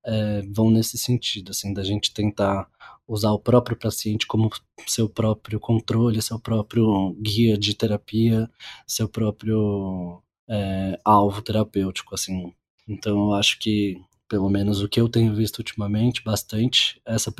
é, 0.04 0.42
vão 0.42 0.70
nesse 0.70 0.96
sentido, 0.98 1.50
assim, 1.50 1.72
da 1.72 1.82
gente 1.82 2.12
tentar 2.12 2.68
usar 3.06 3.32
o 3.32 3.38
próprio 3.38 3.76
paciente 3.76 4.26
como 4.26 4.50
seu 4.86 5.08
próprio 5.08 5.58
controle, 5.58 6.22
seu 6.22 6.38
próprio 6.38 7.14
guia 7.20 7.58
de 7.58 7.74
terapia, 7.74 8.50
seu 8.86 9.08
próprio 9.08 10.22
é, 10.48 10.98
alvo 11.04 11.42
terapêutico, 11.42 12.14
assim. 12.14 12.52
Então 12.88 13.30
eu 13.30 13.34
acho 13.34 13.58
que 13.58 14.00
pelo 14.28 14.48
menos 14.48 14.80
o 14.82 14.88
que 14.88 15.00
eu 15.00 15.08
tenho 15.08 15.34
visto 15.34 15.58
ultimamente 15.58 16.22
bastante 16.24 17.00
essa 17.04 17.32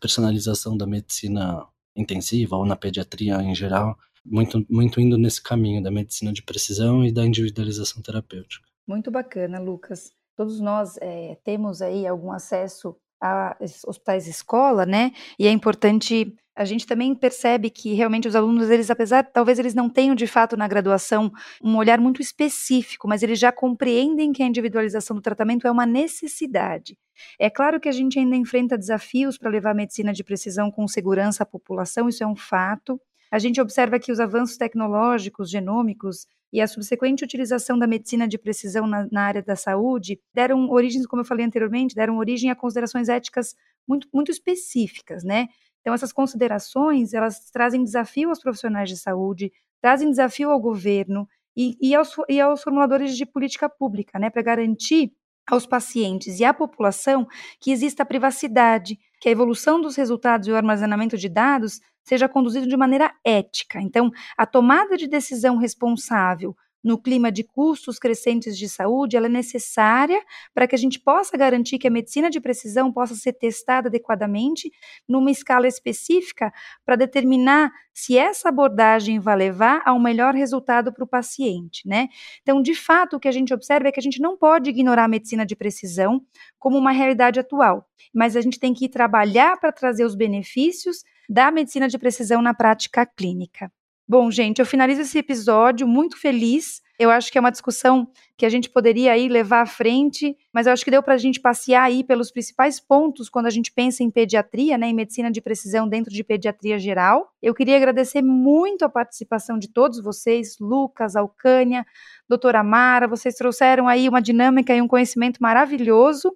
personalização 0.00 0.76
da 0.76 0.86
medicina 0.86 1.66
intensiva 1.96 2.56
ou 2.56 2.64
na 2.64 2.76
pediatria 2.76 3.42
em 3.42 3.54
geral, 3.54 3.96
muito, 4.24 4.64
muito 4.68 5.00
indo 5.00 5.16
nesse 5.16 5.42
caminho 5.42 5.82
da 5.82 5.90
medicina 5.90 6.32
de 6.32 6.42
precisão 6.42 7.04
e 7.04 7.12
da 7.12 7.24
individualização 7.24 8.02
terapêutica. 8.02 8.66
Muito 8.86 9.10
bacana, 9.10 9.58
Lucas. 9.58 10.12
Todos 10.36 10.60
nós 10.60 10.96
é, 11.00 11.36
temos 11.42 11.80
aí 11.80 12.06
algum 12.06 12.30
acesso 12.30 12.96
a 13.20 13.56
hospitais 13.86 14.26
escola, 14.26 14.84
né? 14.84 15.12
E 15.38 15.46
é 15.46 15.50
importante 15.50 16.34
a 16.56 16.64
gente 16.64 16.86
também 16.86 17.14
percebe 17.14 17.68
que 17.68 17.92
realmente 17.92 18.26
os 18.26 18.34
alunos, 18.34 18.70
eles, 18.70 18.90
apesar, 18.90 19.24
talvez 19.24 19.58
eles 19.58 19.74
não 19.74 19.90
tenham 19.90 20.14
de 20.14 20.26
fato 20.26 20.56
na 20.56 20.66
graduação 20.66 21.30
um 21.62 21.76
olhar 21.76 22.00
muito 22.00 22.22
específico, 22.22 23.06
mas 23.06 23.22
eles 23.22 23.38
já 23.38 23.52
compreendem 23.52 24.32
que 24.32 24.42
a 24.42 24.46
individualização 24.46 25.14
do 25.14 25.20
tratamento 25.20 25.66
é 25.66 25.70
uma 25.70 25.84
necessidade. 25.84 26.98
É 27.38 27.50
claro 27.50 27.78
que 27.78 27.90
a 27.90 27.92
gente 27.92 28.18
ainda 28.18 28.36
enfrenta 28.36 28.78
desafios 28.78 29.36
para 29.36 29.50
levar 29.50 29.72
a 29.72 29.74
medicina 29.74 30.14
de 30.14 30.24
precisão 30.24 30.70
com 30.70 30.88
segurança 30.88 31.42
à 31.42 31.46
população, 31.46 32.08
isso 32.08 32.24
é 32.24 32.26
um 32.26 32.36
fato. 32.36 32.98
A 33.30 33.38
gente 33.38 33.60
observa 33.60 33.98
que 33.98 34.10
os 34.10 34.18
avanços 34.18 34.56
tecnológicos, 34.56 35.50
genômicos 35.50 36.26
e 36.52 36.60
a 36.60 36.66
subsequente 36.66 37.24
utilização 37.24 37.78
da 37.78 37.86
medicina 37.86 38.26
de 38.26 38.38
precisão 38.38 38.86
na, 38.86 39.06
na, 39.10 39.22
área 39.22 39.42
da 39.42 39.56
saúde 39.56 40.18
deram 40.32 40.70
origem, 40.70 41.02
como 41.04 41.20
eu 41.20 41.26
falei 41.26 41.44
anteriormente, 41.44 41.94
deram 41.94 42.16
origem 42.16 42.50
a 42.50 42.54
considerações 42.54 43.08
éticas 43.08 43.54
muito, 43.86 44.08
muito 44.12 44.30
específicas, 44.30 45.22
né? 45.22 45.48
Então, 45.86 45.94
essas 45.94 46.12
considerações, 46.12 47.14
elas 47.14 47.48
trazem 47.48 47.84
desafio 47.84 48.30
aos 48.30 48.40
profissionais 48.40 48.88
de 48.88 48.96
saúde, 48.96 49.52
trazem 49.80 50.10
desafio 50.10 50.50
ao 50.50 50.58
governo 50.58 51.28
e, 51.56 51.76
e, 51.80 51.94
aos, 51.94 52.12
e 52.28 52.40
aos 52.40 52.60
formuladores 52.60 53.16
de 53.16 53.24
política 53.24 53.68
pública, 53.68 54.18
né, 54.18 54.28
para 54.28 54.42
garantir 54.42 55.12
aos 55.48 55.64
pacientes 55.64 56.40
e 56.40 56.44
à 56.44 56.52
população 56.52 57.24
que 57.60 57.70
exista 57.70 58.04
privacidade, 58.04 58.98
que 59.20 59.28
a 59.28 59.30
evolução 59.30 59.80
dos 59.80 59.94
resultados 59.94 60.48
e 60.48 60.50
o 60.50 60.56
armazenamento 60.56 61.16
de 61.16 61.28
dados 61.28 61.80
seja 62.02 62.28
conduzido 62.28 62.66
de 62.66 62.76
maneira 62.76 63.14
ética. 63.24 63.80
Então, 63.80 64.10
a 64.36 64.44
tomada 64.44 64.96
de 64.96 65.06
decisão 65.06 65.56
responsável 65.56 66.56
no 66.86 66.96
clima 66.96 67.32
de 67.32 67.42
custos 67.42 67.98
crescentes 67.98 68.56
de 68.56 68.68
saúde, 68.68 69.16
ela 69.16 69.26
é 69.26 69.28
necessária 69.28 70.22
para 70.54 70.68
que 70.68 70.74
a 70.76 70.78
gente 70.78 71.00
possa 71.00 71.36
garantir 71.36 71.78
que 71.78 71.88
a 71.88 71.90
medicina 71.90 72.30
de 72.30 72.40
precisão 72.40 72.92
possa 72.92 73.16
ser 73.16 73.32
testada 73.32 73.88
adequadamente 73.88 74.70
numa 75.08 75.32
escala 75.32 75.66
específica 75.66 76.52
para 76.84 76.94
determinar 76.94 77.72
se 77.92 78.16
essa 78.16 78.50
abordagem 78.50 79.18
vai 79.18 79.34
levar 79.34 79.82
ao 79.84 79.98
melhor 79.98 80.32
resultado 80.32 80.92
para 80.92 81.02
o 81.02 81.08
paciente, 81.08 81.88
né? 81.88 82.06
Então, 82.42 82.62
de 82.62 82.74
fato, 82.74 83.16
o 83.16 83.20
que 83.20 83.26
a 83.26 83.32
gente 83.32 83.52
observa 83.52 83.88
é 83.88 83.92
que 83.92 83.98
a 83.98 84.02
gente 84.02 84.20
não 84.20 84.36
pode 84.36 84.70
ignorar 84.70 85.04
a 85.04 85.08
medicina 85.08 85.44
de 85.44 85.56
precisão 85.56 86.22
como 86.56 86.78
uma 86.78 86.92
realidade 86.92 87.40
atual, 87.40 87.84
mas 88.14 88.36
a 88.36 88.40
gente 88.40 88.60
tem 88.60 88.72
que 88.72 88.88
trabalhar 88.88 89.58
para 89.58 89.72
trazer 89.72 90.04
os 90.04 90.14
benefícios 90.14 91.02
da 91.28 91.50
medicina 91.50 91.88
de 91.88 91.98
precisão 91.98 92.40
na 92.40 92.54
prática 92.54 93.04
clínica. 93.04 93.72
Bom, 94.08 94.30
gente, 94.30 94.60
eu 94.60 94.66
finalizo 94.66 95.00
esse 95.00 95.18
episódio 95.18 95.86
muito 95.86 96.16
feliz. 96.16 96.80
Eu 96.96 97.10
acho 97.10 97.30
que 97.30 97.36
é 97.36 97.40
uma 97.40 97.50
discussão 97.50 98.08
que 98.38 98.46
a 98.46 98.48
gente 98.48 98.70
poderia 98.70 99.12
aí 99.12 99.28
levar 99.28 99.62
à 99.62 99.66
frente, 99.66 100.36
mas 100.52 100.66
eu 100.66 100.72
acho 100.72 100.84
que 100.84 100.90
deu 100.90 101.02
para 101.02 101.14
a 101.14 101.18
gente 101.18 101.40
passear 101.40 101.82
aí 101.82 102.04
pelos 102.04 102.30
principais 102.30 102.78
pontos 102.78 103.28
quando 103.28 103.46
a 103.46 103.50
gente 103.50 103.72
pensa 103.72 104.04
em 104.04 104.10
pediatria, 104.10 104.78
né, 104.78 104.86
em 104.86 104.94
medicina 104.94 105.30
de 105.30 105.40
precisão 105.40 105.88
dentro 105.88 106.12
de 106.12 106.22
pediatria 106.22 106.78
geral. 106.78 107.28
Eu 107.42 107.52
queria 107.52 107.76
agradecer 107.76 108.22
muito 108.22 108.84
a 108.84 108.88
participação 108.88 109.58
de 109.58 109.68
todos 109.68 110.00
vocês, 110.00 110.56
Lucas, 110.60 111.16
Alcânia, 111.16 111.84
doutora 112.28 112.62
Mara, 112.62 113.08
vocês 113.08 113.34
trouxeram 113.34 113.88
aí 113.88 114.08
uma 114.08 114.22
dinâmica 114.22 114.72
e 114.72 114.80
um 114.80 114.88
conhecimento 114.88 115.38
maravilhoso 115.42 116.32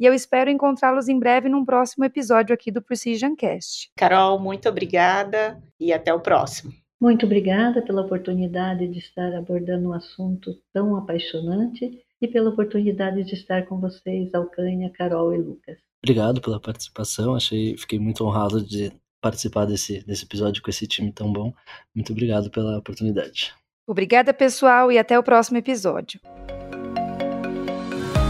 e 0.00 0.06
eu 0.06 0.14
espero 0.14 0.48
encontrá-los 0.48 1.08
em 1.08 1.18
breve 1.18 1.50
num 1.50 1.62
próximo 1.62 2.06
episódio 2.06 2.54
aqui 2.54 2.70
do 2.72 2.80
Precision 2.80 3.36
Cast. 3.36 3.92
Carol, 3.94 4.40
muito 4.40 4.66
obrigada 4.66 5.62
e 5.78 5.92
até 5.92 6.14
o 6.14 6.18
próximo. 6.18 6.72
Muito 7.00 7.24
obrigada 7.24 7.80
pela 7.80 8.02
oportunidade 8.02 8.86
de 8.86 8.98
estar 8.98 9.34
abordando 9.34 9.88
um 9.88 9.92
assunto 9.94 10.54
tão 10.70 10.96
apaixonante 10.96 11.98
e 12.20 12.28
pela 12.28 12.50
oportunidade 12.50 13.24
de 13.24 13.34
estar 13.34 13.64
com 13.66 13.80
vocês, 13.80 14.34
Alcânia, 14.34 14.90
Carol 14.90 15.34
e 15.34 15.38
Lucas. 15.38 15.78
Obrigado 16.04 16.42
pela 16.42 16.60
participação, 16.60 17.34
achei, 17.34 17.76
fiquei 17.78 17.98
muito 17.98 18.22
honrado 18.24 18.62
de 18.62 18.92
participar 19.20 19.64
desse, 19.64 20.04
desse 20.04 20.24
episódio 20.24 20.62
com 20.62 20.68
esse 20.68 20.86
time 20.86 21.10
tão 21.10 21.32
bom. 21.32 21.54
Muito 21.94 22.12
obrigado 22.12 22.50
pela 22.50 22.78
oportunidade. 22.78 23.54
Obrigada, 23.86 24.34
pessoal, 24.34 24.92
e 24.92 24.98
até 24.98 25.18
o 25.18 25.22
próximo 25.22 25.56
episódio. 25.56 26.20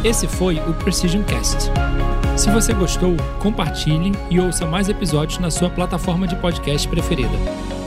Esse 0.04 0.26
foi 0.28 0.56
o 0.60 0.74
Precision 0.82 1.22
Cast. 1.24 1.70
Se 2.38 2.50
você 2.50 2.72
gostou, 2.72 3.16
compartilhe 3.42 4.12
e 4.30 4.40
ouça 4.40 4.64
mais 4.64 4.88
episódios 4.88 5.38
na 5.38 5.50
sua 5.50 5.68
plataforma 5.68 6.26
de 6.26 6.36
podcast 6.36 6.88
preferida. 6.88 7.79